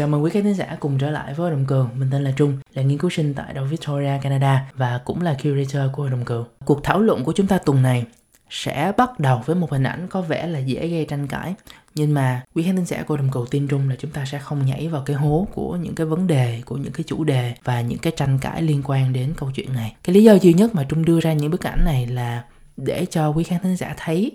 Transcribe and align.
chào 0.00 0.08
mừng 0.08 0.24
quý 0.24 0.30
khán 0.30 0.42
thính 0.42 0.54
giả 0.54 0.76
cùng 0.80 0.98
trở 0.98 1.10
lại 1.10 1.34
với 1.34 1.34
Hội 1.34 1.50
đồng 1.50 1.66
Cường. 1.66 1.88
Mình 1.94 2.08
tên 2.12 2.24
là 2.24 2.32
Trung, 2.36 2.58
là 2.74 2.82
nghiên 2.82 2.98
cứu 2.98 3.10
sinh 3.10 3.34
tại 3.34 3.54
Đại 3.54 3.64
Victoria, 3.64 4.18
Canada 4.22 4.70
và 4.74 5.00
cũng 5.04 5.22
là 5.22 5.36
curator 5.42 5.92
của 5.92 6.02
Hội 6.02 6.10
đồng 6.10 6.24
Cường. 6.24 6.44
Cuộc 6.64 6.84
thảo 6.84 7.00
luận 7.00 7.24
của 7.24 7.32
chúng 7.32 7.46
ta 7.46 7.58
tuần 7.58 7.82
này 7.82 8.04
sẽ 8.50 8.92
bắt 8.96 9.20
đầu 9.20 9.42
với 9.46 9.56
một 9.56 9.72
hình 9.72 9.82
ảnh 9.82 10.06
có 10.10 10.20
vẻ 10.20 10.46
là 10.46 10.58
dễ 10.58 10.88
gây 10.88 11.04
tranh 11.04 11.26
cãi 11.26 11.54
nhưng 11.94 12.14
mà 12.14 12.42
quý 12.54 12.62
khán 12.62 12.76
thính 12.76 12.84
giả 12.84 13.02
của 13.02 13.16
đồng 13.16 13.30
cầu 13.32 13.46
tin 13.46 13.68
trung 13.68 13.88
là 13.88 13.96
chúng 13.98 14.10
ta 14.10 14.24
sẽ 14.24 14.38
không 14.38 14.66
nhảy 14.66 14.88
vào 14.88 15.02
cái 15.06 15.16
hố 15.16 15.46
của 15.54 15.76
những 15.76 15.94
cái 15.94 16.06
vấn 16.06 16.26
đề 16.26 16.62
của 16.64 16.76
những 16.76 16.92
cái 16.92 17.04
chủ 17.06 17.24
đề 17.24 17.54
và 17.64 17.80
những 17.80 17.98
cái 17.98 18.12
tranh 18.16 18.38
cãi 18.42 18.62
liên 18.62 18.82
quan 18.84 19.12
đến 19.12 19.34
câu 19.36 19.50
chuyện 19.54 19.72
này 19.72 19.94
cái 20.04 20.14
lý 20.14 20.24
do 20.24 20.34
duy 20.34 20.52
nhất 20.52 20.74
mà 20.74 20.84
trung 20.88 21.04
đưa 21.04 21.20
ra 21.20 21.32
những 21.32 21.50
bức 21.50 21.66
ảnh 21.66 21.84
này 21.84 22.06
là 22.06 22.44
để 22.76 23.06
cho 23.10 23.30
quý 23.30 23.44
khán 23.44 23.60
thính 23.62 23.76
giả 23.76 23.94
thấy 23.98 24.32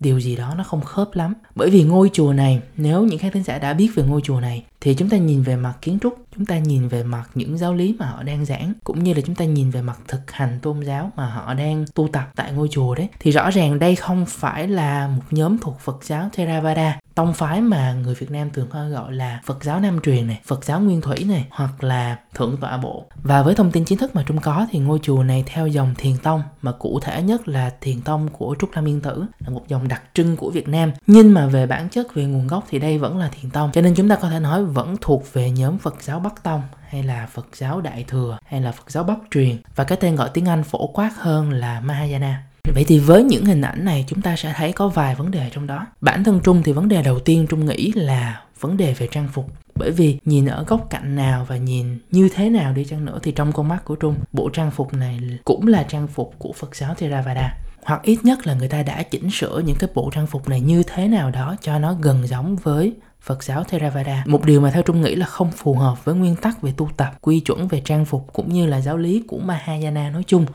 điều 0.00 0.20
gì 0.20 0.36
đó 0.36 0.54
nó 0.58 0.64
không 0.64 0.80
khớp 0.80 1.08
lắm. 1.14 1.34
Bởi 1.54 1.70
vì 1.70 1.82
ngôi 1.82 2.10
chùa 2.12 2.32
này, 2.32 2.60
nếu 2.76 3.04
những 3.04 3.18
khán 3.18 3.32
thính 3.32 3.42
giả 3.42 3.58
đã 3.58 3.72
biết 3.72 3.90
về 3.94 4.02
ngôi 4.02 4.20
chùa 4.20 4.40
này, 4.40 4.64
thì 4.80 4.94
chúng 4.94 5.08
ta 5.08 5.16
nhìn 5.16 5.42
về 5.42 5.56
mặt 5.56 5.74
kiến 5.82 5.98
trúc, 6.02 6.18
chúng 6.36 6.46
ta 6.46 6.58
nhìn 6.58 6.88
về 6.88 7.02
mặt 7.02 7.30
những 7.34 7.58
giáo 7.58 7.74
lý 7.74 7.96
mà 7.98 8.06
họ 8.06 8.22
đang 8.22 8.44
giảng, 8.44 8.72
cũng 8.84 9.04
như 9.04 9.14
là 9.14 9.20
chúng 9.20 9.34
ta 9.34 9.44
nhìn 9.44 9.70
về 9.70 9.82
mặt 9.82 9.98
thực 10.08 10.30
hành 10.30 10.58
tôn 10.62 10.80
giáo 10.80 11.10
mà 11.16 11.26
họ 11.26 11.54
đang 11.54 11.84
tu 11.94 12.08
tập 12.12 12.30
tại 12.36 12.52
ngôi 12.52 12.68
chùa 12.68 12.94
đấy, 12.94 13.08
thì 13.20 13.30
rõ 13.30 13.50
ràng 13.50 13.78
đây 13.78 13.96
không 13.96 14.26
phải 14.26 14.68
là 14.68 15.08
một 15.08 15.22
nhóm 15.30 15.58
thuộc 15.58 15.80
Phật 15.80 16.04
giáo 16.04 16.28
Theravada 16.32 16.98
tông 17.16 17.34
phái 17.34 17.60
mà 17.60 17.92
người 17.92 18.14
Việt 18.14 18.30
Nam 18.30 18.50
thường 18.50 18.68
hay 18.72 18.88
gọi 18.88 19.12
là 19.12 19.40
Phật 19.44 19.64
giáo 19.64 19.80
Nam 19.80 20.00
truyền 20.00 20.26
này, 20.26 20.40
Phật 20.44 20.64
giáo 20.64 20.80
Nguyên 20.80 21.00
thủy 21.00 21.24
này 21.24 21.46
hoặc 21.50 21.84
là 21.84 22.16
Thượng 22.34 22.56
tọa 22.60 22.76
bộ. 22.76 23.04
Và 23.14 23.42
với 23.42 23.54
thông 23.54 23.70
tin 23.70 23.84
chính 23.84 23.98
thức 23.98 24.14
mà 24.14 24.22
Trung 24.26 24.40
có 24.40 24.66
thì 24.70 24.78
ngôi 24.78 24.98
chùa 25.02 25.22
này 25.22 25.44
theo 25.46 25.66
dòng 25.66 25.94
Thiền 25.98 26.16
tông 26.16 26.42
mà 26.62 26.72
cụ 26.72 27.00
thể 27.00 27.22
nhất 27.22 27.48
là 27.48 27.70
Thiền 27.80 28.00
tông 28.00 28.28
của 28.28 28.56
Trúc 28.58 28.70
Lâm 28.74 28.88
Yên 28.88 29.00
Tử 29.00 29.24
là 29.38 29.50
một 29.50 29.68
dòng 29.68 29.88
đặc 29.88 30.02
trưng 30.14 30.36
của 30.36 30.50
Việt 30.50 30.68
Nam. 30.68 30.92
Nhưng 31.06 31.34
mà 31.34 31.46
về 31.46 31.66
bản 31.66 31.88
chất 31.88 32.14
về 32.14 32.24
nguồn 32.24 32.46
gốc 32.46 32.64
thì 32.70 32.78
đây 32.78 32.98
vẫn 32.98 33.18
là 33.18 33.28
Thiền 33.28 33.50
tông. 33.50 33.72
Cho 33.72 33.80
nên 33.80 33.94
chúng 33.94 34.08
ta 34.08 34.16
có 34.16 34.30
thể 34.30 34.40
nói 34.40 34.64
vẫn 34.64 34.96
thuộc 35.00 35.32
về 35.32 35.50
nhóm 35.50 35.78
Phật 35.78 36.02
giáo 36.02 36.20
Bắc 36.20 36.42
tông 36.42 36.62
hay 36.88 37.02
là 37.02 37.26
Phật 37.26 37.46
giáo 37.54 37.80
Đại 37.80 38.04
thừa 38.08 38.38
hay 38.46 38.60
là 38.60 38.72
Phật 38.72 38.90
giáo 38.90 39.04
Bắc 39.04 39.18
truyền 39.30 39.56
và 39.76 39.84
cái 39.84 39.98
tên 40.00 40.16
gọi 40.16 40.30
tiếng 40.34 40.48
Anh 40.48 40.64
phổ 40.64 40.86
quát 40.86 41.10
hơn 41.16 41.50
là 41.50 41.80
Mahayana. 41.80 42.42
Vậy 42.74 42.84
thì 42.88 42.98
với 42.98 43.24
những 43.24 43.44
hình 43.44 43.62
ảnh 43.62 43.84
này 43.84 44.04
chúng 44.08 44.22
ta 44.22 44.36
sẽ 44.36 44.52
thấy 44.56 44.72
có 44.72 44.88
vài 44.88 45.14
vấn 45.14 45.30
đề 45.30 45.50
trong 45.52 45.66
đó. 45.66 45.86
Bản 46.00 46.24
thân 46.24 46.40
Trung 46.44 46.62
thì 46.64 46.72
vấn 46.72 46.88
đề 46.88 47.02
đầu 47.02 47.18
tiên 47.18 47.46
Trung 47.48 47.66
nghĩ 47.66 47.92
là 47.94 48.40
vấn 48.60 48.76
đề 48.76 48.94
về 48.94 49.08
trang 49.10 49.28
phục 49.32 49.50
bởi 49.74 49.90
vì 49.90 50.18
nhìn 50.24 50.46
ở 50.46 50.64
góc 50.64 50.86
cạnh 50.90 51.16
nào 51.16 51.46
và 51.48 51.56
nhìn 51.56 51.98
như 52.10 52.28
thế 52.34 52.50
nào 52.50 52.72
đi 52.72 52.84
chăng 52.84 53.04
nữa 53.04 53.18
thì 53.22 53.32
trong 53.32 53.52
con 53.52 53.68
mắt 53.68 53.84
của 53.84 53.96
Trung 53.96 54.14
bộ 54.32 54.48
trang 54.48 54.70
phục 54.70 54.94
này 54.94 55.20
cũng 55.44 55.66
là 55.66 55.82
trang 55.82 56.08
phục 56.08 56.34
của 56.38 56.52
Phật 56.52 56.76
giáo 56.76 56.94
Theravada 56.94 57.58
hoặc 57.84 58.02
ít 58.02 58.18
nhất 58.22 58.46
là 58.46 58.54
người 58.54 58.68
ta 58.68 58.82
đã 58.82 59.02
chỉnh 59.02 59.30
sửa 59.30 59.62
những 59.66 59.76
cái 59.78 59.90
bộ 59.94 60.10
trang 60.14 60.26
phục 60.26 60.48
này 60.48 60.60
như 60.60 60.82
thế 60.82 61.08
nào 61.08 61.30
đó 61.30 61.56
cho 61.60 61.78
nó 61.78 61.94
gần 62.00 62.26
giống 62.26 62.56
với 62.56 62.92
Phật 63.20 63.44
giáo 63.44 63.64
Theravada. 63.64 64.24
Một 64.26 64.44
điều 64.44 64.60
mà 64.60 64.70
theo 64.70 64.82
Trung 64.82 65.00
nghĩ 65.00 65.14
là 65.14 65.26
không 65.26 65.50
phù 65.50 65.74
hợp 65.74 66.04
với 66.04 66.14
nguyên 66.14 66.36
tắc 66.36 66.62
về 66.62 66.72
tu 66.76 66.90
tập, 66.96 67.18
quy 67.20 67.40
chuẩn 67.40 67.68
về 67.68 67.82
trang 67.84 68.04
phục 68.04 68.32
cũng 68.32 68.52
như 68.52 68.66
là 68.66 68.80
giáo 68.80 68.96
lý 68.96 69.22
của 69.28 69.38
Mahayana 69.38 70.10
nói 70.10 70.22
chung. 70.26 70.46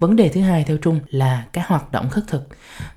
Vấn 0.00 0.16
đề 0.16 0.28
thứ 0.28 0.40
hai 0.40 0.64
theo 0.64 0.76
Trung 0.76 1.00
là 1.10 1.46
các 1.52 1.66
hoạt 1.68 1.92
động 1.92 2.08
khất 2.08 2.24
thực. 2.26 2.48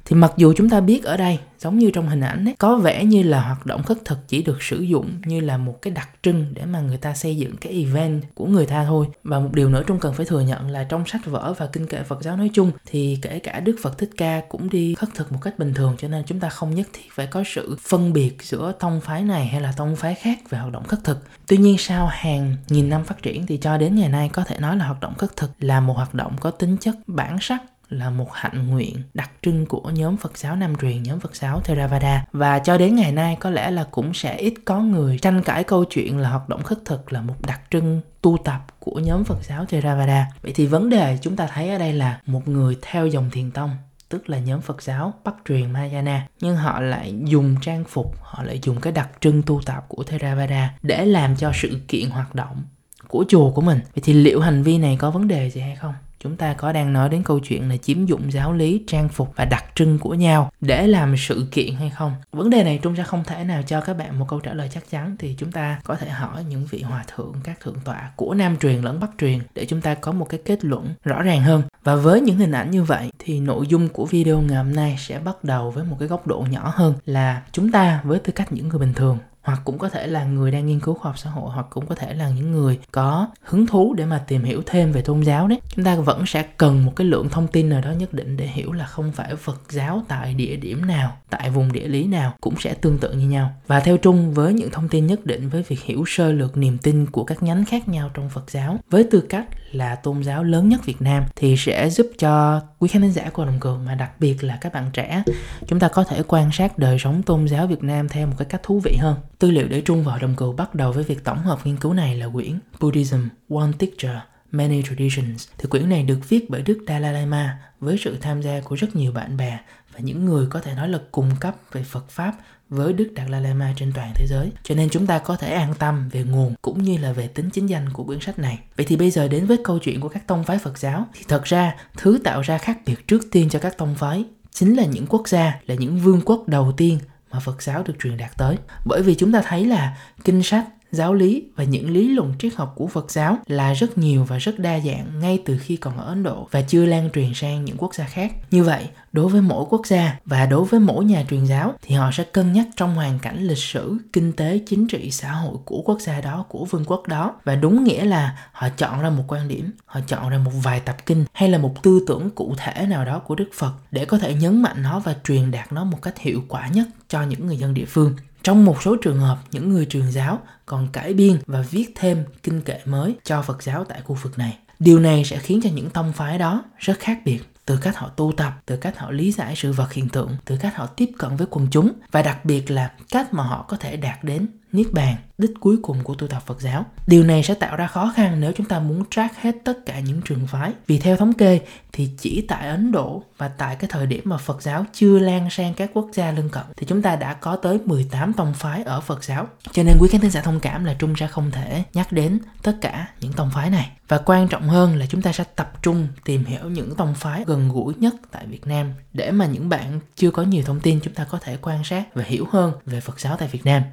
Thì 0.05 0.15
mặc 0.15 0.33
dù 0.37 0.53
chúng 0.57 0.69
ta 0.69 0.81
biết 0.81 1.03
ở 1.03 1.17
đây 1.17 1.39
giống 1.59 1.79
như 1.79 1.91
trong 1.91 2.09
hình 2.09 2.21
ảnh 2.21 2.45
ấy, 2.47 2.55
có 2.59 2.77
vẻ 2.77 3.05
như 3.05 3.23
là 3.23 3.41
hoạt 3.41 3.65
động 3.65 3.83
khất 3.83 3.97
thực 4.05 4.27
chỉ 4.27 4.41
được 4.43 4.63
sử 4.63 4.81
dụng 4.81 5.21
như 5.25 5.39
là 5.39 5.57
một 5.57 5.81
cái 5.81 5.93
đặc 5.93 6.09
trưng 6.23 6.45
để 6.53 6.65
mà 6.65 6.79
người 6.79 6.97
ta 6.97 7.13
xây 7.13 7.37
dựng 7.37 7.57
cái 7.57 7.73
event 7.73 8.23
của 8.33 8.45
người 8.45 8.65
ta 8.65 8.85
thôi. 8.85 9.07
Và 9.23 9.39
một 9.39 9.49
điều 9.53 9.69
nữa 9.69 9.83
trung 9.87 9.99
cần 9.99 10.13
phải 10.13 10.25
thừa 10.25 10.41
nhận 10.41 10.69
là 10.69 10.83
trong 10.83 11.05
sách 11.05 11.25
vở 11.25 11.53
và 11.57 11.67
kinh 11.67 11.87
kệ 11.87 12.03
phật 12.03 12.21
giáo 12.21 12.37
nói 12.37 12.49
chung 12.53 12.71
thì 12.85 13.19
kể 13.21 13.39
cả 13.39 13.59
đức 13.59 13.75
phật 13.81 13.97
thích 13.97 14.09
ca 14.17 14.41
cũng 14.49 14.69
đi 14.69 14.95
khất 14.95 15.09
thực 15.15 15.31
một 15.31 15.39
cách 15.41 15.59
bình 15.59 15.73
thường 15.73 15.95
cho 15.97 16.07
nên 16.07 16.23
chúng 16.25 16.39
ta 16.39 16.49
không 16.49 16.75
nhất 16.75 16.87
thiết 16.93 17.05
phải 17.11 17.27
có 17.27 17.43
sự 17.45 17.77
phân 17.81 18.13
biệt 18.13 18.37
giữa 18.41 18.73
tông 18.79 19.01
phái 19.01 19.23
này 19.23 19.47
hay 19.47 19.61
là 19.61 19.73
tông 19.77 19.95
phái 19.95 20.15
khác 20.15 20.39
về 20.49 20.57
hoạt 20.57 20.73
động 20.73 20.83
khất 20.83 21.03
thực. 21.03 21.17
Tuy 21.47 21.57
nhiên 21.57 21.77
sau 21.77 22.07
hàng 22.11 22.55
nghìn 22.69 22.89
năm 22.89 23.03
phát 23.03 23.21
triển 23.21 23.45
thì 23.45 23.57
cho 23.57 23.77
đến 23.77 23.95
ngày 23.95 24.09
nay 24.09 24.29
có 24.33 24.43
thể 24.43 24.59
nói 24.59 24.77
là 24.77 24.85
hoạt 24.85 24.99
động 24.99 25.13
khất 25.17 25.35
thực 25.35 25.51
là 25.59 25.79
một 25.79 25.93
hoạt 25.93 26.13
động 26.13 26.35
có 26.39 26.51
tính 26.51 26.77
chất 26.77 26.95
bản 27.07 27.37
sắc 27.41 27.61
là 27.93 28.09
một 28.09 28.33
hạnh 28.33 28.67
nguyện 28.69 28.95
đặc 29.13 29.31
trưng 29.41 29.65
của 29.65 29.89
nhóm 29.89 30.17
Phật 30.17 30.37
giáo 30.37 30.55
Nam 30.55 30.75
truyền, 30.81 31.03
nhóm 31.03 31.19
Phật 31.19 31.35
giáo 31.35 31.61
Theravada 31.61 32.25
và 32.31 32.59
cho 32.59 32.77
đến 32.77 32.95
ngày 32.95 33.11
nay 33.11 33.37
có 33.39 33.49
lẽ 33.49 33.71
là 33.71 33.87
cũng 33.91 34.13
sẽ 34.13 34.37
ít 34.37 34.53
có 34.65 34.79
người 34.79 35.19
tranh 35.19 35.43
cãi 35.43 35.63
câu 35.63 35.85
chuyện 35.85 36.17
là 36.17 36.29
hoạt 36.29 36.49
động 36.49 36.63
khất 36.63 36.79
thực 36.85 37.13
là 37.13 37.21
một 37.21 37.35
đặc 37.47 37.61
trưng 37.71 38.01
tu 38.21 38.37
tập 38.43 38.65
của 38.79 38.99
nhóm 38.99 39.23
Phật 39.23 39.43
giáo 39.43 39.65
Theravada. 39.65 40.27
Vậy 40.41 40.51
thì 40.55 40.65
vấn 40.65 40.89
đề 40.89 41.17
chúng 41.21 41.35
ta 41.35 41.47
thấy 41.53 41.69
ở 41.69 41.77
đây 41.77 41.93
là 41.93 42.19
một 42.25 42.47
người 42.47 42.77
theo 42.81 43.07
dòng 43.07 43.29
thiền 43.29 43.51
tông 43.51 43.77
tức 44.09 44.29
là 44.29 44.39
nhóm 44.39 44.61
Phật 44.61 44.81
giáo 44.81 45.13
Bắc 45.23 45.35
truyền 45.45 45.71
Mahayana 45.71 46.27
nhưng 46.41 46.55
họ 46.55 46.79
lại 46.79 47.13
dùng 47.25 47.55
trang 47.61 47.83
phục, 47.83 48.15
họ 48.21 48.43
lại 48.43 48.59
dùng 48.63 48.81
cái 48.81 48.93
đặc 48.93 49.09
trưng 49.21 49.43
tu 49.43 49.61
tập 49.65 49.85
của 49.87 50.03
Theravada 50.03 50.73
để 50.83 51.05
làm 51.05 51.35
cho 51.35 51.51
sự 51.53 51.79
kiện 51.87 52.09
hoạt 52.09 52.35
động 52.35 52.63
của 53.07 53.25
chùa 53.27 53.51
của 53.51 53.61
mình. 53.61 53.79
Vậy 53.95 54.01
thì 54.03 54.13
liệu 54.13 54.39
hành 54.41 54.63
vi 54.63 54.77
này 54.77 54.97
có 54.99 55.11
vấn 55.11 55.27
đề 55.27 55.49
gì 55.49 55.61
hay 55.61 55.75
không? 55.75 55.93
Chúng 56.23 56.35
ta 56.35 56.53
có 56.53 56.71
đang 56.71 56.93
nói 56.93 57.09
đến 57.09 57.23
câu 57.23 57.39
chuyện 57.39 57.69
là 57.69 57.77
chiếm 57.77 58.05
dụng 58.05 58.31
giáo 58.31 58.53
lý, 58.53 58.83
trang 58.87 59.09
phục 59.09 59.33
và 59.35 59.45
đặc 59.45 59.65
trưng 59.75 59.99
của 59.99 60.13
nhau 60.13 60.51
để 60.61 60.87
làm 60.87 61.17
sự 61.17 61.47
kiện 61.51 61.75
hay 61.75 61.89
không? 61.89 62.13
Vấn 62.31 62.49
đề 62.49 62.63
này 62.63 62.79
trung 62.83 62.95
sẽ 62.95 63.03
không 63.03 63.23
thể 63.23 63.43
nào 63.43 63.61
cho 63.61 63.81
các 63.81 63.97
bạn 63.97 64.19
một 64.19 64.25
câu 64.29 64.39
trả 64.39 64.53
lời 64.53 64.69
chắc 64.73 64.89
chắn, 64.89 65.15
thì 65.19 65.35
chúng 65.37 65.51
ta 65.51 65.79
có 65.83 65.95
thể 65.95 66.09
hỏi 66.09 66.43
những 66.43 66.65
vị 66.69 66.81
hòa 66.81 67.03
thượng, 67.15 67.33
các 67.43 67.59
thượng 67.59 67.77
tọa 67.85 68.11
của 68.15 68.33
nam 68.33 68.57
truyền 68.57 68.81
lẫn 68.81 68.99
bắc 68.99 69.09
truyền 69.19 69.39
để 69.55 69.65
chúng 69.65 69.81
ta 69.81 69.93
có 69.93 70.11
một 70.11 70.29
cái 70.29 70.39
kết 70.45 70.65
luận 70.65 70.93
rõ 71.03 71.21
ràng 71.21 71.41
hơn. 71.41 71.61
Và 71.83 71.95
với 71.95 72.21
những 72.21 72.37
hình 72.37 72.51
ảnh 72.51 72.71
như 72.71 72.83
vậy, 72.83 73.11
thì 73.19 73.39
nội 73.39 73.67
dung 73.67 73.89
của 73.89 74.05
video 74.05 74.41
ngày 74.41 74.57
hôm 74.57 74.73
nay 74.73 74.95
sẽ 74.99 75.19
bắt 75.19 75.43
đầu 75.43 75.71
với 75.71 75.83
một 75.83 75.95
cái 75.99 76.07
góc 76.07 76.27
độ 76.27 76.45
nhỏ 76.49 76.73
hơn 76.75 76.93
là 77.05 77.41
chúng 77.51 77.71
ta 77.71 78.01
với 78.03 78.19
tư 78.19 78.33
cách 78.35 78.51
những 78.51 78.67
người 78.67 78.79
bình 78.79 78.93
thường 78.93 79.17
hoặc 79.43 79.61
cũng 79.63 79.77
có 79.77 79.89
thể 79.89 80.07
là 80.07 80.23
người 80.23 80.51
đang 80.51 80.65
nghiên 80.65 80.79
cứu 80.79 80.93
khoa 80.93 81.09
học 81.09 81.19
xã 81.19 81.29
hội, 81.29 81.51
hoặc 81.53 81.65
cũng 81.69 81.85
có 81.85 81.95
thể 81.95 82.13
là 82.13 82.29
những 82.29 82.51
người 82.51 82.79
có 82.91 83.27
hứng 83.41 83.67
thú 83.67 83.93
để 83.93 84.05
mà 84.05 84.17
tìm 84.17 84.43
hiểu 84.43 84.63
thêm 84.65 84.91
về 84.91 85.01
tôn 85.01 85.21
giáo 85.21 85.47
đấy. 85.47 85.61
Chúng 85.75 85.85
ta 85.85 85.95
vẫn 85.95 86.25
sẽ 86.25 86.43
cần 86.57 86.85
một 86.85 86.93
cái 86.95 87.07
lượng 87.07 87.29
thông 87.29 87.47
tin 87.47 87.69
nào 87.69 87.81
đó 87.81 87.91
nhất 87.91 88.13
định 88.13 88.37
để 88.37 88.47
hiểu 88.47 88.71
là 88.71 88.85
không 88.85 89.11
phải 89.11 89.35
phật 89.35 89.61
giáo 89.69 90.03
tại 90.07 90.33
địa 90.33 90.55
điểm 90.55 90.85
nào, 90.85 91.17
tại 91.29 91.49
vùng 91.49 91.71
địa 91.71 91.87
lý 91.87 92.05
nào 92.07 92.33
cũng 92.41 92.55
sẽ 92.59 92.73
tương 92.73 92.97
tự 92.97 93.13
như 93.13 93.27
nhau. 93.27 93.51
Và 93.67 93.79
theo 93.79 93.97
trung 93.97 94.33
với 94.33 94.53
những 94.53 94.71
thông 94.71 94.89
tin 94.89 95.07
nhất 95.07 95.25
định 95.25 95.49
với 95.49 95.63
việc 95.63 95.83
hiểu 95.83 96.03
sơ 96.07 96.31
lược 96.31 96.57
niềm 96.57 96.77
tin 96.77 97.05
của 97.05 97.23
các 97.23 97.43
nhánh 97.43 97.65
khác 97.65 97.89
nhau 97.89 98.09
trong 98.13 98.29
phật 98.29 98.51
giáo, 98.51 98.77
với 98.89 99.03
tư 99.11 99.21
cách 99.21 99.45
là 99.71 99.95
tôn 99.95 100.23
giáo 100.23 100.43
lớn 100.43 100.69
nhất 100.69 100.85
việt 100.85 101.01
nam 101.01 101.23
thì 101.35 101.57
sẽ 101.57 101.89
giúp 101.89 102.07
cho 102.19 102.61
quý 102.79 102.87
khán 102.87 103.11
giả 103.11 103.29
của 103.33 103.45
đồng 103.45 103.59
cường 103.59 103.85
mà 103.85 103.95
đặc 103.95 104.11
biệt 104.19 104.43
là 104.43 104.57
các 104.61 104.73
bạn 104.73 104.89
trẻ, 104.93 105.23
chúng 105.67 105.79
ta 105.79 105.87
có 105.87 106.03
thể 106.03 106.23
quan 106.27 106.51
sát 106.51 106.77
đời 106.77 106.99
sống 106.99 107.23
tôn 107.23 107.47
giáo 107.47 107.67
việt 107.67 107.83
nam 107.83 108.09
theo 108.09 108.27
một 108.27 108.33
cái 108.37 108.45
cách 108.45 108.63
thú 108.63 108.79
vị 108.79 108.97
hơn. 108.99 109.15
Tư 109.43 109.51
liệu 109.51 109.67
để 109.67 109.81
trung 109.81 110.03
vào 110.03 110.19
đồng 110.19 110.35
cừu 110.35 110.53
bắt 110.53 110.75
đầu 110.75 110.91
với 110.91 111.03
việc 111.03 111.23
tổng 111.23 111.37
hợp 111.37 111.59
nghiên 111.63 111.77
cứu 111.77 111.93
này 111.93 112.15
là 112.15 112.27
quyển 112.33 112.59
Buddhism 112.79 113.17
One 113.49 113.71
Teacher 113.79 114.17
Many 114.51 114.83
Traditions. 114.83 115.47
Thì 115.57 115.69
quyển 115.69 115.89
này 115.89 116.03
được 116.03 116.29
viết 116.29 116.49
bởi 116.49 116.61
Đức 116.61 116.83
Dalai 116.87 117.13
Lama 117.13 117.59
với 117.79 117.97
sự 117.97 118.17
tham 118.21 118.41
gia 118.41 118.61
của 118.61 118.75
rất 118.75 118.95
nhiều 118.95 119.11
bạn 119.11 119.37
bè 119.37 119.59
và 119.93 119.99
những 119.99 120.25
người 120.25 120.47
có 120.49 120.59
thể 120.59 120.75
nói 120.75 120.89
là 120.89 120.99
cung 121.11 121.31
cấp 121.39 121.55
về 121.71 121.83
Phật 121.83 122.09
Pháp 122.09 122.35
với 122.69 122.93
Đức 122.93 123.13
Dalai 123.17 123.41
Lama 123.41 123.73
trên 123.77 123.91
toàn 123.95 124.11
thế 124.15 124.25
giới. 124.29 124.51
Cho 124.63 124.75
nên 124.75 124.89
chúng 124.89 125.07
ta 125.07 125.19
có 125.19 125.35
thể 125.35 125.53
an 125.53 125.73
tâm 125.79 126.09
về 126.09 126.23
nguồn 126.23 126.53
cũng 126.61 126.83
như 126.83 126.97
là 126.97 127.13
về 127.13 127.27
tính 127.27 127.49
chính 127.49 127.65
danh 127.65 127.89
của 127.93 128.03
quyển 128.03 128.19
sách 128.19 128.39
này. 128.39 128.59
Vậy 128.77 128.85
thì 128.85 128.95
bây 128.95 129.11
giờ 129.11 129.27
đến 129.27 129.45
với 129.45 129.57
câu 129.63 129.79
chuyện 129.79 130.01
của 130.01 130.09
các 130.09 130.27
tông 130.27 130.43
phái 130.43 130.59
Phật 130.59 130.77
giáo 130.77 131.07
thì 131.13 131.21
thật 131.27 131.43
ra 131.43 131.75
thứ 131.97 132.19
tạo 132.23 132.41
ra 132.41 132.57
khác 132.57 132.79
biệt 132.85 133.07
trước 133.07 133.21
tiên 133.31 133.49
cho 133.49 133.59
các 133.59 133.77
tông 133.77 133.95
phái 133.95 134.25
chính 134.51 134.75
là 134.75 134.85
những 134.85 135.07
quốc 135.07 135.27
gia, 135.27 135.59
là 135.65 135.75
những 135.75 135.99
vương 135.99 136.21
quốc 136.25 136.47
đầu 136.47 136.73
tiên 136.77 136.99
mà 137.33 137.39
Phật 137.39 137.61
giáo 137.61 137.83
được 137.83 137.93
truyền 137.99 138.17
đạt 138.17 138.37
tới. 138.37 138.57
Bởi 138.85 139.01
vì 139.01 139.15
chúng 139.15 139.31
ta 139.31 139.41
thấy 139.45 139.65
là 139.65 139.97
kinh 140.23 140.43
sách 140.43 140.65
giáo 140.93 141.13
lý 141.13 141.43
và 141.55 141.63
những 141.63 141.89
lý 141.89 142.07
luận 142.07 142.33
triết 142.39 142.55
học 142.55 142.73
của 142.75 142.87
Phật 142.87 143.11
giáo 143.11 143.37
là 143.47 143.73
rất 143.73 143.97
nhiều 143.97 144.23
và 144.23 144.37
rất 144.37 144.59
đa 144.59 144.79
dạng 144.79 145.19
ngay 145.19 145.39
từ 145.45 145.57
khi 145.57 145.75
còn 145.75 145.97
ở 145.97 146.05
Ấn 146.05 146.23
Độ 146.23 146.47
và 146.51 146.61
chưa 146.61 146.85
lan 146.85 147.09
truyền 147.13 147.33
sang 147.33 147.65
những 147.65 147.77
quốc 147.77 147.95
gia 147.95 148.05
khác. 148.05 148.33
Như 148.51 148.63
vậy, 148.63 148.87
đối 149.13 149.29
với 149.29 149.41
mỗi 149.41 149.65
quốc 149.69 149.87
gia 149.87 150.19
và 150.25 150.45
đối 150.45 150.65
với 150.65 150.79
mỗi 150.79 151.05
nhà 151.05 151.25
truyền 151.29 151.45
giáo 151.45 151.73
thì 151.81 151.95
họ 151.95 152.11
sẽ 152.11 152.23
cân 152.23 152.53
nhắc 152.53 152.67
trong 152.75 152.95
hoàn 152.95 153.19
cảnh 153.19 153.43
lịch 153.43 153.57
sử, 153.57 153.97
kinh 154.13 154.33
tế, 154.33 154.59
chính 154.67 154.87
trị, 154.87 155.11
xã 155.11 155.31
hội 155.31 155.55
của 155.65 155.81
quốc 155.85 156.01
gia 156.01 156.21
đó, 156.21 156.45
của 156.49 156.65
vương 156.65 156.85
quốc 156.85 157.07
đó 157.07 157.35
và 157.43 157.55
đúng 157.55 157.83
nghĩa 157.83 158.05
là 158.05 158.37
họ 158.51 158.69
chọn 158.69 159.01
ra 159.01 159.09
một 159.09 159.23
quan 159.27 159.47
điểm, 159.47 159.71
họ 159.85 159.99
chọn 160.07 160.29
ra 160.29 160.37
một 160.37 160.51
vài 160.63 160.79
tập 160.79 160.97
kinh 161.05 161.25
hay 161.33 161.49
là 161.49 161.57
một 161.57 161.83
tư 161.83 162.05
tưởng 162.07 162.29
cụ 162.29 162.55
thể 162.57 162.85
nào 162.85 163.05
đó 163.05 163.19
của 163.19 163.35
Đức 163.35 163.49
Phật 163.53 163.73
để 163.91 164.05
có 164.05 164.17
thể 164.17 164.33
nhấn 164.33 164.61
mạnh 164.61 164.83
nó 164.83 164.99
và 164.99 165.15
truyền 165.23 165.51
đạt 165.51 165.73
nó 165.73 165.83
một 165.83 166.01
cách 166.01 166.19
hiệu 166.19 166.43
quả 166.47 166.67
nhất 166.67 166.87
cho 167.07 167.21
những 167.21 167.47
người 167.47 167.57
dân 167.57 167.73
địa 167.73 167.85
phương 167.85 168.15
trong 168.43 168.65
một 168.65 168.83
số 168.83 168.95
trường 168.95 169.19
hợp, 169.19 169.37
những 169.51 169.69
người 169.69 169.85
truyền 169.85 170.11
giáo 170.11 170.39
còn 170.65 170.87
cải 170.91 171.13
biên 171.13 171.37
và 171.45 171.61
viết 171.71 171.91
thêm 171.95 172.23
kinh 172.43 172.61
kệ 172.61 172.79
mới 172.85 173.15
cho 173.23 173.41
Phật 173.41 173.63
giáo 173.63 173.83
tại 173.83 174.01
khu 174.03 174.17
vực 174.21 174.37
này. 174.37 174.57
Điều 174.79 174.99
này 174.99 175.23
sẽ 175.25 175.37
khiến 175.37 175.59
cho 175.63 175.69
những 175.73 175.89
tông 175.89 176.13
phái 176.13 176.37
đó 176.37 176.63
rất 176.77 176.99
khác 176.99 177.19
biệt 177.25 177.39
từ 177.65 177.77
cách 177.77 177.97
họ 177.97 178.09
tu 178.09 178.33
tập, 178.37 178.53
từ 178.65 178.77
cách 178.77 178.97
họ 178.97 179.11
lý 179.11 179.31
giải 179.31 179.55
sự 179.55 179.71
vật 179.71 179.93
hiện 179.93 180.09
tượng, 180.09 180.35
từ 180.45 180.57
cách 180.57 180.75
họ 180.75 180.85
tiếp 180.85 181.09
cận 181.17 181.35
với 181.35 181.47
quần 181.49 181.67
chúng 181.71 181.91
và 182.11 182.21
đặc 182.21 182.45
biệt 182.45 182.71
là 182.71 182.91
cách 183.11 183.33
mà 183.33 183.43
họ 183.43 183.65
có 183.67 183.77
thể 183.77 183.97
đạt 183.97 184.23
đến 184.23 184.47
Niết 184.73 184.87
Bàn, 184.91 185.15
đích 185.37 185.51
cuối 185.59 185.77
cùng 185.81 186.03
của 186.03 186.15
tu 186.15 186.27
tập 186.27 186.43
Phật 186.45 186.61
giáo. 186.61 186.85
Điều 187.07 187.23
này 187.23 187.43
sẽ 187.43 187.53
tạo 187.53 187.75
ra 187.75 187.87
khó 187.87 188.13
khăn 188.15 188.39
nếu 188.39 188.51
chúng 188.55 188.67
ta 188.67 188.79
muốn 188.79 189.03
track 189.09 189.35
hết 189.35 189.55
tất 189.63 189.85
cả 189.85 189.99
những 189.99 190.21
trường 190.21 190.47
phái. 190.47 190.71
Vì 190.87 190.99
theo 190.99 191.17
thống 191.17 191.33
kê 191.33 191.59
thì 191.91 192.09
chỉ 192.17 192.45
tại 192.47 192.69
Ấn 192.69 192.91
Độ 192.91 193.23
và 193.37 193.47
tại 193.47 193.75
cái 193.75 193.89
thời 193.93 194.05
điểm 194.05 194.21
mà 194.23 194.37
Phật 194.37 194.61
giáo 194.61 194.85
chưa 194.93 195.19
lan 195.19 195.49
sang 195.49 195.73
các 195.73 195.89
quốc 195.93 196.09
gia 196.13 196.31
lân 196.31 196.49
cận 196.49 196.63
thì 196.77 196.85
chúng 196.89 197.01
ta 197.01 197.15
đã 197.15 197.33
có 197.33 197.55
tới 197.55 197.79
18 197.85 198.33
tông 198.33 198.53
phái 198.53 198.83
ở 198.83 199.01
Phật 199.01 199.23
giáo. 199.23 199.47
Cho 199.71 199.83
nên 199.83 199.97
quý 199.99 200.07
khán 200.11 200.21
thính 200.21 200.31
giả 200.31 200.41
thông 200.41 200.59
cảm 200.59 200.85
là 200.85 200.93
Trung 200.93 201.15
sẽ 201.15 201.27
không 201.27 201.51
thể 201.51 201.83
nhắc 201.93 202.11
đến 202.11 202.39
tất 202.63 202.75
cả 202.81 203.07
những 203.19 203.33
tông 203.33 203.49
phái 203.53 203.69
này. 203.69 203.91
Và 204.07 204.17
quan 204.17 204.47
trọng 204.47 204.69
hơn 204.69 204.95
là 204.95 205.05
chúng 205.05 205.21
ta 205.21 205.31
sẽ 205.31 205.43
tập 205.55 205.73
trung 205.81 206.07
tìm 206.23 206.45
hiểu 206.45 206.69
những 206.69 206.95
tông 206.95 207.15
phái 207.15 207.43
gần 207.47 207.69
gũi 207.69 207.93
nhất 207.97 208.15
tại 208.31 208.45
Việt 208.47 208.67
Nam 208.67 208.93
để 209.13 209.31
mà 209.31 209.45
những 209.45 209.69
bạn 209.69 209.99
chưa 210.15 210.31
có 210.31 210.43
nhiều 210.43 210.63
thông 210.65 210.79
tin 210.79 210.99
chúng 211.03 211.13
ta 211.13 211.23
có 211.23 211.39
thể 211.41 211.57
quan 211.61 211.83
sát 211.83 212.15
và 212.15 212.23
hiểu 212.23 212.47
hơn 212.51 212.73
về 212.85 212.99
Phật 212.99 213.19
giáo 213.19 213.35
tại 213.37 213.47
Việt 213.47 213.65
Nam. 213.65 213.83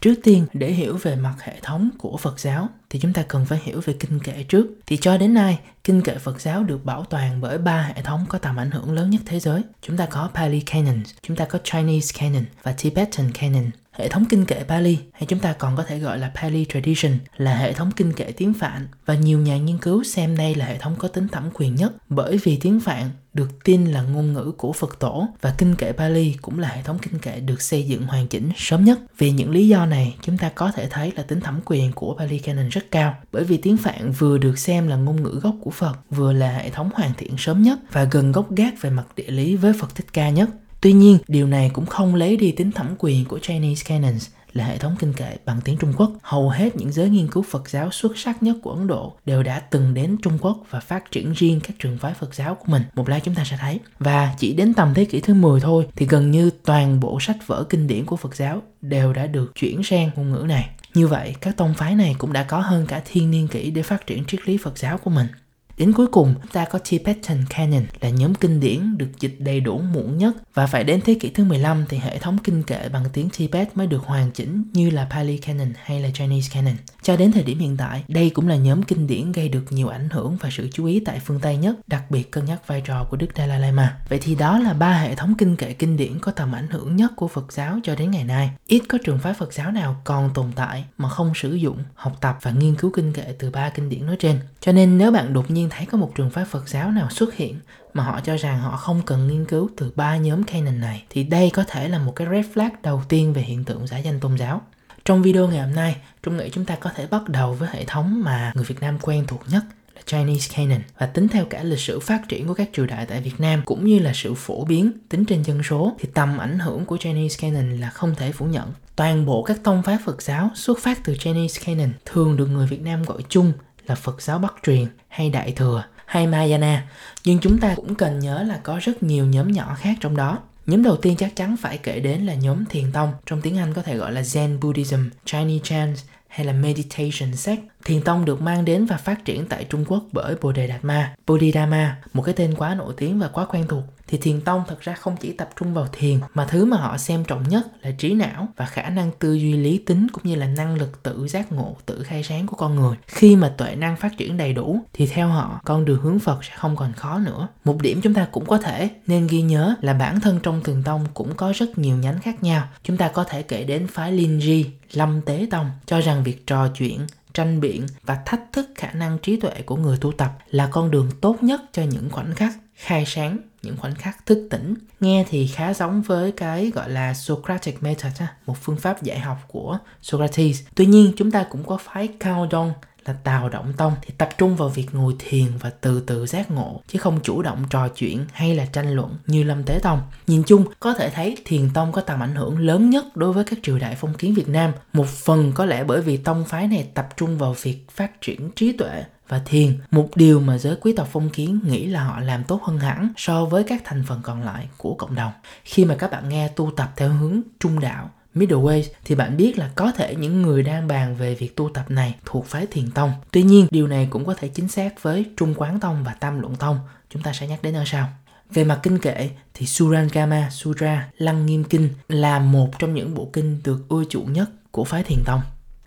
Trước 0.00 0.14
tiên, 0.22 0.46
để 0.52 0.70
hiểu 0.70 0.96
về 1.02 1.16
mặt 1.16 1.34
hệ 1.40 1.60
thống 1.62 1.90
của 1.98 2.16
Phật 2.16 2.40
giáo 2.40 2.68
thì 2.90 2.98
chúng 2.98 3.12
ta 3.12 3.22
cần 3.22 3.44
phải 3.44 3.60
hiểu 3.62 3.80
về 3.84 3.94
kinh 4.00 4.20
kệ 4.20 4.42
trước. 4.42 4.66
Thì 4.86 4.96
cho 4.96 5.18
đến 5.18 5.34
nay, 5.34 5.58
kinh 5.84 6.02
kệ 6.02 6.18
Phật 6.18 6.40
giáo 6.40 6.62
được 6.62 6.84
bảo 6.84 7.04
toàn 7.04 7.40
bởi 7.40 7.58
ba 7.58 7.92
hệ 7.94 8.02
thống 8.02 8.26
có 8.28 8.38
tầm 8.38 8.56
ảnh 8.56 8.70
hưởng 8.70 8.92
lớn 8.92 9.10
nhất 9.10 9.20
thế 9.26 9.40
giới. 9.40 9.62
Chúng 9.82 9.96
ta 9.96 10.06
có 10.06 10.30
Pali 10.34 10.60
Canon, 10.60 11.02
chúng 11.22 11.36
ta 11.36 11.44
có 11.44 11.58
Chinese 11.64 12.20
Canon 12.20 12.44
và 12.62 12.74
Tibetan 12.82 13.32
Canon. 13.32 13.70
Hệ 13.96 14.08
thống 14.08 14.24
kinh 14.30 14.44
kệ 14.44 14.64
Pali 14.68 14.98
hay 15.12 15.26
chúng 15.26 15.38
ta 15.38 15.52
còn 15.52 15.76
có 15.76 15.82
thể 15.82 15.98
gọi 15.98 16.18
là 16.18 16.32
Pali 16.34 16.66
Tradition 16.68 17.12
là 17.36 17.56
hệ 17.56 17.72
thống 17.72 17.90
kinh 17.96 18.12
kệ 18.12 18.32
tiếng 18.32 18.54
Phạn 18.54 18.88
và 19.06 19.14
nhiều 19.14 19.38
nhà 19.38 19.56
nghiên 19.56 19.78
cứu 19.78 20.04
xem 20.04 20.36
đây 20.36 20.54
là 20.54 20.64
hệ 20.64 20.78
thống 20.78 20.96
có 20.98 21.08
tính 21.08 21.28
thẩm 21.28 21.50
quyền 21.54 21.74
nhất 21.74 21.92
bởi 22.08 22.38
vì 22.44 22.56
tiếng 22.56 22.80
Phạn 22.80 23.10
được 23.34 23.64
tin 23.64 23.84
là 23.84 24.02
ngôn 24.02 24.32
ngữ 24.32 24.52
của 24.56 24.72
Phật 24.72 24.98
tổ 24.98 25.28
và 25.40 25.54
kinh 25.58 25.74
kệ 25.74 25.92
Pali 25.92 26.34
cũng 26.42 26.58
là 26.58 26.68
hệ 26.68 26.82
thống 26.82 26.98
kinh 26.98 27.18
kệ 27.18 27.40
được 27.40 27.62
xây 27.62 27.82
dựng 27.82 28.06
hoàn 28.06 28.28
chỉnh 28.28 28.50
sớm 28.56 28.84
nhất. 28.84 28.98
Vì 29.18 29.30
những 29.30 29.50
lý 29.50 29.68
do 29.68 29.86
này, 29.86 30.16
chúng 30.22 30.38
ta 30.38 30.48
có 30.48 30.72
thể 30.72 30.88
thấy 30.90 31.12
là 31.16 31.22
tính 31.22 31.40
thẩm 31.40 31.60
quyền 31.64 31.92
của 31.92 32.14
Pali 32.18 32.38
Canon 32.38 32.68
rất 32.68 32.90
cao 32.90 33.14
bởi 33.32 33.44
vì 33.44 33.56
tiếng 33.56 33.76
Phạn 33.76 34.10
vừa 34.10 34.38
được 34.38 34.58
xem 34.58 34.88
là 34.88 34.96
ngôn 34.96 35.22
ngữ 35.22 35.40
gốc 35.42 35.54
của 35.62 35.70
Phật, 35.70 35.98
vừa 36.10 36.32
là 36.32 36.52
hệ 36.52 36.70
thống 36.70 36.90
hoàn 36.94 37.10
thiện 37.16 37.34
sớm 37.38 37.62
nhất 37.62 37.78
và 37.92 38.04
gần 38.04 38.32
gốc 38.32 38.54
gác 38.54 38.80
về 38.80 38.90
mặt 38.90 39.04
địa 39.16 39.30
lý 39.30 39.56
với 39.56 39.72
Phật 39.80 39.94
Thích 39.94 40.06
Ca 40.12 40.30
nhất. 40.30 40.50
Tuy 40.86 40.92
nhiên, 40.92 41.18
điều 41.28 41.46
này 41.46 41.70
cũng 41.72 41.86
không 41.86 42.14
lấy 42.14 42.36
đi 42.36 42.52
tính 42.52 42.72
thẩm 42.72 42.94
quyền 42.98 43.24
của 43.24 43.38
Chinese 43.38 43.84
Canons 43.88 44.28
là 44.52 44.64
hệ 44.64 44.78
thống 44.78 44.96
kinh 44.98 45.12
kệ 45.12 45.36
bằng 45.44 45.60
tiếng 45.64 45.76
Trung 45.76 45.92
Quốc. 45.96 46.12
Hầu 46.22 46.50
hết 46.50 46.76
những 46.76 46.92
giới 46.92 47.08
nghiên 47.08 47.28
cứu 47.28 47.42
Phật 47.42 47.70
giáo 47.70 47.90
xuất 47.90 48.18
sắc 48.18 48.42
nhất 48.42 48.56
của 48.62 48.70
Ấn 48.70 48.86
Độ 48.86 49.12
đều 49.26 49.42
đã 49.42 49.60
từng 49.60 49.94
đến 49.94 50.16
Trung 50.22 50.38
Quốc 50.40 50.58
và 50.70 50.80
phát 50.80 51.10
triển 51.10 51.32
riêng 51.32 51.60
các 51.60 51.76
trường 51.78 51.98
phái 51.98 52.14
Phật 52.14 52.34
giáo 52.34 52.54
của 52.54 52.64
mình. 52.66 52.82
Một 52.94 53.08
lát 53.08 53.20
chúng 53.24 53.34
ta 53.34 53.44
sẽ 53.44 53.56
thấy. 53.60 53.80
Và 53.98 54.34
chỉ 54.38 54.52
đến 54.54 54.74
tầm 54.74 54.94
thế 54.94 55.04
kỷ 55.04 55.20
thứ 55.20 55.34
10 55.34 55.60
thôi 55.60 55.86
thì 55.96 56.06
gần 56.06 56.30
như 56.30 56.50
toàn 56.64 57.00
bộ 57.00 57.20
sách 57.20 57.46
vở 57.46 57.64
kinh 57.68 57.86
điển 57.86 58.04
của 58.04 58.16
Phật 58.16 58.36
giáo 58.36 58.62
đều 58.80 59.12
đã 59.12 59.26
được 59.26 59.52
chuyển 59.54 59.82
sang 59.82 60.10
ngôn 60.16 60.32
ngữ 60.32 60.44
này. 60.48 60.70
Như 60.94 61.08
vậy, 61.08 61.34
các 61.40 61.56
tông 61.56 61.74
phái 61.74 61.94
này 61.94 62.14
cũng 62.18 62.32
đã 62.32 62.42
có 62.42 62.60
hơn 62.60 62.86
cả 62.86 63.02
thiên 63.04 63.30
niên 63.30 63.48
kỷ 63.48 63.70
để 63.70 63.82
phát 63.82 64.06
triển 64.06 64.24
triết 64.24 64.48
lý 64.48 64.56
Phật 64.56 64.78
giáo 64.78 64.98
của 64.98 65.10
mình. 65.10 65.26
Đến 65.76 65.92
cuối 65.92 66.06
cùng, 66.06 66.34
chúng 66.42 66.52
ta 66.52 66.64
có 66.64 66.78
Tibetan 66.90 67.44
Canon 67.48 67.82
là 68.00 68.08
nhóm 68.08 68.34
kinh 68.34 68.60
điển 68.60 68.98
được 68.98 69.08
dịch 69.20 69.36
đầy 69.40 69.60
đủ 69.60 69.78
muộn 69.78 70.18
nhất 70.18 70.36
và 70.54 70.66
phải 70.66 70.84
đến 70.84 71.00
thế 71.04 71.14
kỷ 71.20 71.30
thứ 71.30 71.44
15 71.44 71.84
thì 71.88 71.98
hệ 71.98 72.18
thống 72.18 72.38
kinh 72.44 72.62
kệ 72.62 72.88
bằng 72.88 73.04
tiếng 73.12 73.28
Tibet 73.38 73.76
mới 73.76 73.86
được 73.86 74.02
hoàn 74.02 74.30
chỉnh 74.30 74.64
như 74.72 74.90
là 74.90 75.08
Pali 75.10 75.38
Canon 75.38 75.72
hay 75.84 76.00
là 76.00 76.08
Chinese 76.14 76.50
Canon. 76.54 76.74
Cho 77.02 77.16
đến 77.16 77.32
thời 77.32 77.42
điểm 77.42 77.58
hiện 77.58 77.76
tại, 77.76 78.04
đây 78.08 78.30
cũng 78.30 78.48
là 78.48 78.56
nhóm 78.56 78.82
kinh 78.82 79.06
điển 79.06 79.32
gây 79.32 79.48
được 79.48 79.64
nhiều 79.70 79.88
ảnh 79.88 80.08
hưởng 80.10 80.36
và 80.40 80.48
sự 80.52 80.68
chú 80.72 80.86
ý 80.86 81.00
tại 81.00 81.20
phương 81.24 81.40
Tây 81.40 81.56
nhất, 81.56 81.76
đặc 81.86 82.10
biệt 82.10 82.30
cân 82.30 82.44
nhắc 82.44 82.66
vai 82.66 82.80
trò 82.80 83.06
của 83.10 83.16
Đức 83.16 83.28
Dalai 83.36 83.60
Lama. 83.60 83.96
Vậy 84.08 84.18
thì 84.22 84.34
đó 84.34 84.58
là 84.58 84.72
ba 84.72 84.98
hệ 84.98 85.14
thống 85.14 85.34
kinh 85.38 85.56
kệ 85.56 85.72
kinh 85.72 85.96
điển 85.96 86.18
có 86.18 86.32
tầm 86.32 86.52
ảnh 86.52 86.68
hưởng 86.70 86.96
nhất 86.96 87.12
của 87.16 87.28
Phật 87.28 87.52
giáo 87.52 87.78
cho 87.84 87.94
đến 87.94 88.10
ngày 88.10 88.24
nay. 88.24 88.50
Ít 88.66 88.82
có 88.88 88.98
trường 89.04 89.18
phái 89.18 89.34
Phật 89.34 89.52
giáo 89.52 89.70
nào 89.70 89.96
còn 90.04 90.30
tồn 90.34 90.46
tại 90.54 90.84
mà 90.98 91.08
không 91.08 91.32
sử 91.34 91.54
dụng, 91.54 91.78
học 91.94 92.16
tập 92.20 92.38
và 92.42 92.50
nghiên 92.50 92.74
cứu 92.74 92.90
kinh 92.94 93.12
kệ 93.12 93.34
từ 93.38 93.50
ba 93.50 93.70
kinh 93.70 93.88
điển 93.88 94.06
nói 94.06 94.16
trên. 94.18 94.38
Cho 94.60 94.72
nên 94.72 94.98
nếu 94.98 95.10
bạn 95.10 95.32
đột 95.32 95.50
nhiên 95.50 95.65
thấy 95.70 95.86
có 95.86 95.98
một 95.98 96.12
trường 96.14 96.30
phái 96.30 96.44
Phật 96.44 96.68
giáo 96.68 96.90
nào 96.90 97.10
xuất 97.10 97.34
hiện 97.34 97.60
mà 97.94 98.02
họ 98.02 98.20
cho 98.24 98.36
rằng 98.36 98.60
họ 98.60 98.76
không 98.76 99.02
cần 99.06 99.28
nghiên 99.28 99.44
cứu 99.44 99.70
từ 99.76 99.92
ba 99.96 100.16
nhóm 100.16 100.42
canon 100.42 100.80
này 100.80 101.04
thì 101.10 101.24
đây 101.24 101.50
có 101.50 101.64
thể 101.68 101.88
là 101.88 101.98
một 101.98 102.12
cái 102.16 102.26
red 102.30 102.46
flag 102.54 102.70
đầu 102.82 103.02
tiên 103.08 103.32
về 103.32 103.42
hiện 103.42 103.64
tượng 103.64 103.86
giả 103.86 103.98
danh 103.98 104.20
tôn 104.20 104.36
giáo. 104.38 104.62
Trong 105.04 105.22
video 105.22 105.48
ngày 105.48 105.62
hôm 105.62 105.74
nay, 105.74 105.96
Trung 106.22 106.36
nghĩ 106.36 106.50
chúng 106.52 106.64
ta 106.64 106.76
có 106.76 106.90
thể 106.94 107.06
bắt 107.06 107.28
đầu 107.28 107.54
với 107.54 107.68
hệ 107.72 107.84
thống 107.84 108.22
mà 108.24 108.52
người 108.54 108.64
Việt 108.64 108.80
Nam 108.80 108.98
quen 109.02 109.24
thuộc 109.26 109.42
nhất 109.50 109.64
là 109.94 110.02
Chinese 110.06 110.56
Canon 110.56 110.82
và 110.98 111.06
tính 111.06 111.28
theo 111.28 111.44
cả 111.44 111.62
lịch 111.62 111.78
sử 111.78 112.00
phát 112.00 112.28
triển 112.28 112.46
của 112.46 112.54
các 112.54 112.70
triều 112.72 112.86
đại 112.86 113.06
tại 113.06 113.20
Việt 113.20 113.40
Nam 113.40 113.62
cũng 113.64 113.86
như 113.86 113.98
là 113.98 114.12
sự 114.14 114.34
phổ 114.34 114.64
biến 114.64 114.92
tính 115.08 115.24
trên 115.24 115.42
dân 115.42 115.62
số 115.62 115.92
thì 115.98 116.08
tầm 116.14 116.38
ảnh 116.38 116.58
hưởng 116.58 116.84
của 116.84 116.96
Chinese 116.96 117.36
Canon 117.40 117.80
là 117.80 117.90
không 117.90 118.14
thể 118.14 118.32
phủ 118.32 118.46
nhận. 118.46 118.72
Toàn 118.96 119.26
bộ 119.26 119.42
các 119.42 119.62
tông 119.62 119.82
phái 119.82 119.98
Phật 120.04 120.22
giáo 120.22 120.50
xuất 120.54 120.78
phát 120.78 120.98
từ 121.04 121.14
Chinese 121.16 121.60
Canon 121.64 121.90
thường 122.04 122.36
được 122.36 122.46
người 122.46 122.66
Việt 122.66 122.82
Nam 122.82 123.02
gọi 123.02 123.22
chung 123.28 123.52
là 123.86 123.94
Phật 123.94 124.22
giáo 124.22 124.38
Bắc 124.38 124.54
truyền 124.62 124.86
hay 125.08 125.30
Đại 125.30 125.52
thừa 125.52 125.84
hay 126.06 126.26
Mahayana, 126.26 126.88
nhưng 127.24 127.38
chúng 127.38 127.58
ta 127.58 127.72
cũng 127.76 127.94
cần 127.94 128.18
nhớ 128.18 128.42
là 128.42 128.60
có 128.62 128.78
rất 128.82 129.02
nhiều 129.02 129.26
nhóm 129.26 129.52
nhỏ 129.52 129.76
khác 129.80 129.96
trong 130.00 130.16
đó. 130.16 130.38
Nhóm 130.66 130.82
đầu 130.82 130.96
tiên 130.96 131.16
chắc 131.16 131.36
chắn 131.36 131.56
phải 131.56 131.78
kể 131.78 132.00
đến 132.00 132.26
là 132.26 132.34
nhóm 132.34 132.64
Thiền 132.64 132.92
Tông, 132.92 133.12
trong 133.26 133.40
tiếng 133.40 133.58
Anh 133.58 133.74
có 133.74 133.82
thể 133.82 133.96
gọi 133.96 134.12
là 134.12 134.20
Zen 134.20 134.60
Buddhism, 134.60 135.08
Chinese 135.24 135.64
Chants 135.64 136.04
hay 136.28 136.46
là 136.46 136.52
Meditation 136.52 137.36
Sect. 137.36 137.60
Thiền 137.84 138.02
Tông 138.02 138.24
được 138.24 138.42
mang 138.42 138.64
đến 138.64 138.86
và 138.86 138.96
phát 138.96 139.24
triển 139.24 139.46
tại 139.46 139.64
Trung 139.64 139.84
Quốc 139.88 140.04
bởi 140.12 140.34
Bodhidharma, 140.42 141.14
Bodhidharma, 141.26 141.98
một 142.12 142.22
cái 142.22 142.34
tên 142.34 142.54
quá 142.54 142.74
nổi 142.74 142.94
tiếng 142.96 143.18
và 143.18 143.28
quá 143.28 143.46
quen 143.46 143.66
thuộc 143.68 143.84
thì 144.08 144.18
thiền 144.18 144.40
tông 144.40 144.62
thật 144.68 144.80
ra 144.80 144.94
không 144.94 145.16
chỉ 145.20 145.32
tập 145.32 145.50
trung 145.60 145.74
vào 145.74 145.86
thiền 145.92 146.20
mà 146.34 146.44
thứ 146.44 146.64
mà 146.64 146.76
họ 146.76 146.98
xem 146.98 147.24
trọng 147.24 147.48
nhất 147.48 147.66
là 147.82 147.90
trí 147.90 148.14
não 148.14 148.48
và 148.56 148.66
khả 148.66 148.88
năng 148.88 149.10
tư 149.18 149.34
duy 149.34 149.52
lý 149.52 149.78
tính 149.78 150.06
cũng 150.12 150.22
như 150.24 150.34
là 150.34 150.46
năng 150.46 150.74
lực 150.74 151.02
tự 151.02 151.28
giác 151.28 151.52
ngộ 151.52 151.76
tự 151.86 152.02
khai 152.02 152.22
sáng 152.22 152.46
của 152.46 152.56
con 152.56 152.74
người. 152.74 152.96
Khi 153.06 153.36
mà 153.36 153.48
tuệ 153.48 153.74
năng 153.74 153.96
phát 153.96 154.16
triển 154.16 154.36
đầy 154.36 154.52
đủ 154.52 154.80
thì 154.92 155.06
theo 155.06 155.28
họ 155.28 155.60
con 155.64 155.84
đường 155.84 156.00
hướng 156.00 156.18
phật 156.18 156.44
sẽ 156.44 156.52
không 156.56 156.76
còn 156.76 156.92
khó 156.92 157.18
nữa. 157.18 157.48
Một 157.64 157.82
điểm 157.82 158.00
chúng 158.02 158.14
ta 158.14 158.28
cũng 158.32 158.46
có 158.46 158.58
thể 158.58 158.90
nên 159.06 159.26
ghi 159.26 159.42
nhớ 159.42 159.74
là 159.80 159.94
bản 159.94 160.20
thân 160.20 160.40
trong 160.42 160.62
thiền 160.62 160.82
tông 160.82 161.06
cũng 161.14 161.34
có 161.36 161.52
rất 161.56 161.78
nhiều 161.78 161.96
nhánh 161.96 162.20
khác 162.20 162.42
nhau. 162.42 162.68
Chúng 162.82 162.96
ta 162.96 163.08
có 163.08 163.24
thể 163.24 163.42
kể 163.42 163.64
đến 163.64 163.86
phái 163.86 164.12
Linji 164.12 164.64
lâm 164.92 165.20
tế 165.22 165.46
tông 165.50 165.70
cho 165.86 166.00
rằng 166.00 166.22
việc 166.22 166.46
trò 166.46 166.68
chuyện, 166.68 167.06
tranh 167.34 167.60
biện 167.60 167.86
và 168.02 168.18
thách 168.26 168.40
thức 168.52 168.70
khả 168.74 168.92
năng 168.92 169.18
trí 169.18 169.40
tuệ 169.40 169.62
của 169.66 169.76
người 169.76 169.98
tu 170.00 170.12
tập 170.12 170.38
là 170.50 170.68
con 170.72 170.90
đường 170.90 171.10
tốt 171.20 171.36
nhất 171.42 171.60
cho 171.72 171.82
những 171.82 172.10
khoảnh 172.10 172.34
khắc 172.34 172.52
khai 172.74 173.04
sáng, 173.06 173.38
những 173.62 173.76
khoảnh 173.76 173.94
khắc 173.94 174.26
thức 174.26 174.48
tỉnh. 174.50 174.74
Nghe 175.00 175.24
thì 175.28 175.46
khá 175.46 175.74
giống 175.74 176.02
với 176.02 176.32
cái 176.32 176.70
gọi 176.74 176.90
là 176.90 177.14
Socratic 177.14 177.82
method 177.82 178.22
một 178.46 178.56
phương 178.62 178.76
pháp 178.76 179.02
dạy 179.02 179.18
học 179.18 179.38
của 179.48 179.78
Socrates. 180.02 180.62
Tuy 180.74 180.86
nhiên, 180.86 181.12
chúng 181.16 181.30
ta 181.30 181.46
cũng 181.50 181.64
có 181.64 181.76
phái 181.76 182.08
Cao 182.20 182.48
Dong 182.52 182.72
là 183.08 183.14
tào 183.24 183.48
động 183.48 183.72
tông 183.76 183.94
thì 184.02 184.14
tập 184.18 184.28
trung 184.38 184.56
vào 184.56 184.68
việc 184.68 184.86
ngồi 184.92 185.14
thiền 185.18 185.46
và 185.60 185.70
từ 185.80 186.00
từ 186.00 186.26
giác 186.26 186.50
ngộ, 186.50 186.82
chứ 186.86 186.98
không 186.98 187.20
chủ 187.22 187.42
động 187.42 187.64
trò 187.70 187.88
chuyện 187.88 188.24
hay 188.32 188.54
là 188.54 188.66
tranh 188.66 188.92
luận 188.92 189.16
như 189.26 189.42
lâm 189.42 189.64
tế 189.64 189.78
tông. 189.82 190.00
Nhìn 190.26 190.42
chung, 190.46 190.64
có 190.80 190.94
thể 190.94 191.10
thấy 191.10 191.36
thiền 191.44 191.70
tông 191.74 191.92
có 191.92 192.00
tầm 192.00 192.22
ảnh 192.22 192.34
hưởng 192.34 192.58
lớn 192.58 192.90
nhất 192.90 193.16
đối 193.16 193.32
với 193.32 193.44
các 193.44 193.58
triều 193.62 193.78
đại 193.78 193.94
phong 193.94 194.14
kiến 194.14 194.34
việt 194.34 194.48
nam. 194.48 194.72
Một 194.92 195.06
phần 195.08 195.52
có 195.54 195.64
lẽ 195.64 195.84
bởi 195.84 196.00
vì 196.00 196.16
tông 196.16 196.44
phái 196.44 196.68
này 196.68 196.88
tập 196.94 197.08
trung 197.16 197.38
vào 197.38 197.56
việc 197.62 197.90
phát 197.90 198.20
triển 198.20 198.50
trí 198.56 198.72
tuệ 198.72 199.04
và 199.28 199.42
thiền. 199.44 199.78
Một 199.90 200.08
điều 200.14 200.40
mà 200.40 200.58
giới 200.58 200.76
quý 200.76 200.92
tộc 200.96 201.08
phong 201.12 201.30
kiến 201.30 201.60
nghĩ 201.66 201.86
là 201.86 202.04
họ 202.04 202.20
làm 202.20 202.44
tốt 202.44 202.62
hơn 202.62 202.78
hẳn 202.78 203.12
so 203.16 203.44
với 203.44 203.64
các 203.64 203.82
thành 203.84 204.04
phần 204.06 204.20
còn 204.22 204.42
lại 204.42 204.68
của 204.76 204.94
cộng 204.94 205.14
đồng. 205.14 205.32
Khi 205.64 205.84
mà 205.84 205.94
các 205.94 206.10
bạn 206.10 206.28
nghe 206.28 206.48
tu 206.48 206.70
tập 206.76 206.92
theo 206.96 207.08
hướng 207.08 207.40
trung 207.60 207.80
đạo 207.80 208.10
middle 208.36 208.56
way 208.56 208.82
thì 209.04 209.14
bạn 209.14 209.36
biết 209.36 209.58
là 209.58 209.70
có 209.74 209.92
thể 209.92 210.14
những 210.14 210.42
người 210.42 210.62
đang 210.62 210.88
bàn 210.88 211.16
về 211.16 211.34
việc 211.34 211.56
tu 211.56 211.70
tập 211.74 211.84
này 211.88 212.14
thuộc 212.24 212.46
phái 212.46 212.66
thiền 212.66 212.90
tông. 212.90 213.12
Tuy 213.32 213.42
nhiên, 213.42 213.66
điều 213.70 213.86
này 213.86 214.08
cũng 214.10 214.24
có 214.24 214.34
thể 214.34 214.48
chính 214.48 214.68
xác 214.68 215.02
với 215.02 215.24
trung 215.36 215.54
quán 215.56 215.80
tông 215.80 216.04
và 216.04 216.12
tam 216.12 216.40
luận 216.40 216.56
tông. 216.56 216.78
Chúng 217.10 217.22
ta 217.22 217.32
sẽ 217.32 217.46
nhắc 217.46 217.62
đến 217.62 217.74
ở 217.74 217.84
sau. 217.86 218.08
Về 218.50 218.64
mặt 218.64 218.80
kinh 218.82 218.98
kệ 218.98 219.30
thì 219.54 219.66
Surangama 219.66 220.50
Sutra 220.50 221.08
Lăng 221.18 221.46
Nghiêm 221.46 221.64
Kinh 221.64 221.88
là 222.08 222.38
một 222.38 222.78
trong 222.78 222.94
những 222.94 223.14
bộ 223.14 223.30
kinh 223.32 223.60
được 223.64 223.88
ưa 223.88 224.04
chuộng 224.10 224.32
nhất 224.32 224.50
của 224.70 224.84
phái 224.84 225.02
thiền 225.02 225.18
tông. 225.24 225.40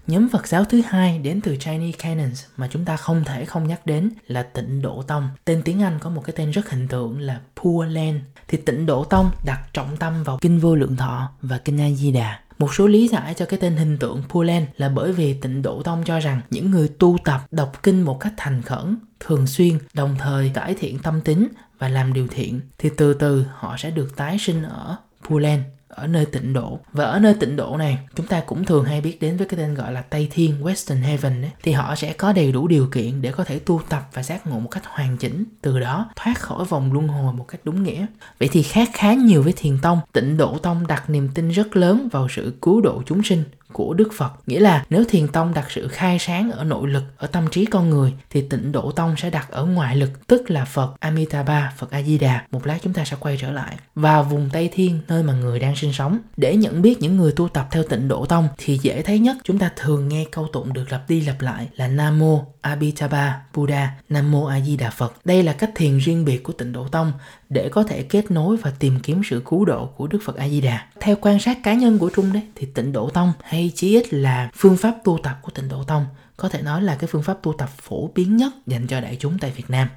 Nhóm 0.10 0.30
Phật 0.30 0.48
giáo 0.48 0.66
thứ 0.66 0.82
hai 0.86 1.20
đến 1.20 1.42
từ 1.42 1.56
Chinese 1.56 1.98
Canons 1.98 2.46
mà 2.58 2.68
chúng 2.72 2.86
ta 2.86 2.98
không 2.98 3.24
thể 3.24 3.46
không 3.46 3.68
nhắc 3.68 3.86
đến 3.86 4.10
là 4.28 4.44
Tịnh 4.44 4.82
Độ 4.82 5.01
Tông. 5.01 5.30
Tên 5.46 5.62
tiếng 5.66 5.82
Anh 5.84 6.00
có 6.00 6.10
một 6.10 6.22
cái 6.25 6.34
tên 6.38 6.51
rất 6.51 6.70
hình 6.70 6.88
tượng 6.88 7.20
là 7.20 7.39
Pure 7.56 7.89
Land. 7.89 8.18
Thì 8.48 8.58
Tịnh 8.58 8.86
Độ 8.86 9.04
Tông 9.04 9.32
đặt 9.46 9.60
trọng 9.74 9.98
tâm 9.98 10.24
vào 10.24 10.38
Kinh 10.42 10.60
Vô 10.60 10.75
Lượng 10.75 10.96
Thọ 10.96 11.30
và 11.42 11.58
Kinh 11.58 11.82
A 11.82 11.89
Di 11.92 12.12
Đà. 12.12 12.39
Một 12.58 12.74
số 12.74 12.88
lý 12.88 13.08
giải 13.08 13.34
cho 13.34 13.46
cái 13.46 13.60
tên 13.60 13.75
hình 13.75 13.98
tượng 13.98 14.24
Pure 14.30 14.54
Land 14.54 14.66
là 14.78 14.89
bởi 14.89 15.12
vì 15.13 15.34
Tịnh 15.34 15.62
Độ 15.62 15.84
Tông 15.84 16.04
cho 16.06 16.20
rằng 16.20 16.42
những 16.50 16.72
người 16.72 16.88
tu 16.88 17.18
tập 17.25 17.42
đọc 17.51 17.84
kinh 17.84 18.01
một 18.01 18.20
cách 18.20 18.34
thành 18.38 18.62
khẩn, 18.62 18.98
thường 19.20 19.48
xuyên, 19.48 19.78
đồng 19.94 20.16
thời 20.20 20.50
cải 20.50 20.74
thiện 20.74 21.00
tâm 21.00 21.22
tính 21.22 21.48
và 21.80 21.89
làm 21.89 22.13
điều 22.13 22.28
thiện 22.28 22.62
thì 22.78 22.89
từ 22.98 23.13
từ 23.13 23.46
họ 23.54 23.75
sẽ 23.78 23.92
được 23.92 24.16
tái 24.16 24.38
sinh 24.39 24.63
ở 24.63 24.96
Pure 25.28 25.50
Land 25.50 25.63
ở 26.00 26.08
nơi 26.08 26.25
tịnh 26.25 26.53
độ. 26.53 26.79
Và 26.94 27.06
ở 27.06 27.20
nơi 27.20 27.34
tịnh 27.34 27.56
độ 27.56 27.77
này 27.77 27.98
chúng 28.15 28.27
ta 28.27 28.39
cũng 28.39 28.65
thường 28.65 28.86
hay 28.86 29.01
biết 29.01 29.22
đến 29.22 29.38
với 29.38 29.48
cái 29.48 29.58
tên 29.58 29.74
gọi 29.74 29.91
là 29.91 30.01
tây 30.01 30.27
thiên 30.32 30.63
western 30.63 31.01
heaven 31.01 31.41
ấy, 31.41 31.51
thì 31.63 31.72
họ 31.72 31.96
sẽ 31.96 32.13
có 32.13 32.34
đầy 32.34 32.51
đủ 32.51 32.68
điều 32.68 32.88
kiện 32.88 33.22
để 33.22 33.32
có 33.32 33.44
thể 33.44 33.60
tu 33.60 33.82
tập 33.89 34.10
và 34.13 34.24
giác 34.24 34.48
ngộ 34.48 34.60
một 34.60 34.70
cách 34.72 34.84
hoàn 34.86 35.18
chỉnh. 35.18 35.44
Từ 35.62 35.79
đó 35.79 36.10
thoát 36.15 36.39
khỏi 36.39 36.65
vòng 36.65 36.94
luân 36.94 37.08
hồi 37.08 37.34
một 37.34 37.46
cách 37.48 37.62
đúng 37.63 37.84
nghĩa. 37.84 38.06
Vậy 38.39 38.50
thì 38.51 38.63
khác 38.63 38.89
khá 38.94 39.13
nhiều 39.13 39.44
với 39.44 39.53
thiền 39.53 39.77
tông. 39.82 40.00
Tịnh 40.13 40.38
độ 40.38 40.58
tông 40.58 40.88
đặt 40.88 41.10
niềm 41.10 41.29
tin 41.34 41.50
rất 41.50 41.75
lớn 41.75 42.08
vào 42.12 42.27
sự 42.29 42.53
cứu 42.62 42.82
độ 42.82 43.03
chúng 43.06 43.24
sinh 43.24 43.44
của 43.73 43.93
Đức 43.93 44.09
Phật. 44.17 44.31
Nghĩa 44.47 44.59
là 44.59 44.85
nếu 44.89 45.03
thiền 45.09 45.27
tông 45.27 45.53
đặt 45.53 45.65
sự 45.71 45.88
khai 45.88 46.19
sáng 46.19 46.51
ở 46.51 46.63
nội 46.63 46.89
lực, 46.89 47.03
ở 47.17 47.27
tâm 47.27 47.47
trí 47.47 47.65
con 47.65 47.89
người 47.89 48.13
thì 48.29 48.41
tịnh 48.41 48.71
độ 48.71 48.91
tông 48.91 49.15
sẽ 49.17 49.29
đặt 49.29 49.51
ở 49.51 49.65
ngoại 49.65 49.95
lực, 49.95 50.27
tức 50.27 50.51
là 50.51 50.65
Phật 50.65 50.99
Amitabha, 50.99 51.73
Phật 51.77 51.91
A 51.91 52.01
Di 52.01 52.17
Đà. 52.17 52.45
Một 52.51 52.67
lát 52.67 52.77
chúng 52.83 52.93
ta 52.93 53.05
sẽ 53.05 53.17
quay 53.19 53.38
trở 53.41 53.51
lại. 53.51 53.75
và 53.95 54.21
vùng 54.21 54.49
Tây 54.53 54.69
Thiên 54.73 54.99
nơi 55.07 55.23
mà 55.23 55.33
người 55.33 55.59
đang 55.59 55.75
sinh 55.75 55.93
sống. 55.93 56.19
Để 56.38 56.55
nhận 56.55 56.81
biết 56.81 57.01
những 57.01 57.17
người 57.17 57.31
tu 57.31 57.49
tập 57.49 57.67
theo 57.71 57.83
tịnh 57.83 58.07
độ 58.07 58.25
tông 58.25 58.47
thì 58.57 58.77
dễ 58.77 59.01
thấy 59.01 59.19
nhất 59.19 59.38
chúng 59.43 59.59
ta 59.59 59.71
thường 59.75 60.07
nghe 60.07 60.25
câu 60.31 60.47
tụng 60.53 60.73
được 60.73 60.91
lặp 60.91 61.09
đi 61.09 61.21
lặp 61.21 61.41
lại 61.41 61.67
là 61.75 61.88
Nam 61.88 62.19
mô 62.19 62.45
Amitabha 62.61 63.41
Buddha, 63.53 63.91
Nam 64.09 64.31
mô 64.31 64.45
A 64.45 64.59
Di 64.59 64.77
Đà 64.77 64.89
Phật. 64.89 65.13
Đây 65.25 65.43
là 65.43 65.53
cách 65.53 65.71
thiền 65.75 65.97
riêng 65.97 66.25
biệt 66.25 66.43
của 66.43 66.53
tịnh 66.53 66.71
độ 66.71 66.88
tông 66.88 67.11
để 67.50 67.70
có 67.70 67.84
thể 67.84 68.03
kết 68.03 68.32
nối 68.32 68.58
và 68.58 68.72
tìm 68.79 69.00
kiếm 69.00 69.22
sự 69.25 69.41
cứu 69.46 69.65
độ 69.65 69.86
của 69.86 70.08
Đức 70.08 70.20
Phật 70.25 70.36
A 70.36 70.50
Di 70.50 70.62
Đà. 70.62 70.88
Theo 71.00 71.15
quan 71.22 71.39
sát 71.39 71.63
cá 71.63 71.74
nhân 71.74 71.98
của 72.00 72.10
Trung 72.15 72.34
đấy, 72.34 72.44
thì 72.56 72.68
tịnh 72.74 72.91
độ 72.91 73.10
tông 73.10 73.34
hay 73.44 73.72
chí 73.75 73.96
ít 73.96 74.13
là 74.13 74.50
phương 74.56 74.77
pháp 74.77 74.96
tu 75.03 75.20
tập 75.24 75.39
của 75.41 75.51
tịnh 75.51 75.70
độ 75.70 75.84
tông, 75.84 76.06
có 76.38 76.50
thể 76.50 76.62
nói 76.62 76.82
là 76.82 76.96
cái 76.96 77.08
phương 77.08 77.24
pháp 77.24 77.44
tu 77.44 77.53
tập 77.53 77.70
phổ 77.82 78.08
biến 78.15 78.38
nhất 78.38 78.53
dành 78.68 78.88
cho 78.88 79.01
đại 79.01 79.18
chúng 79.20 79.38
tại 79.39 79.51
Việt 79.56 79.70
Nam. 79.70 79.88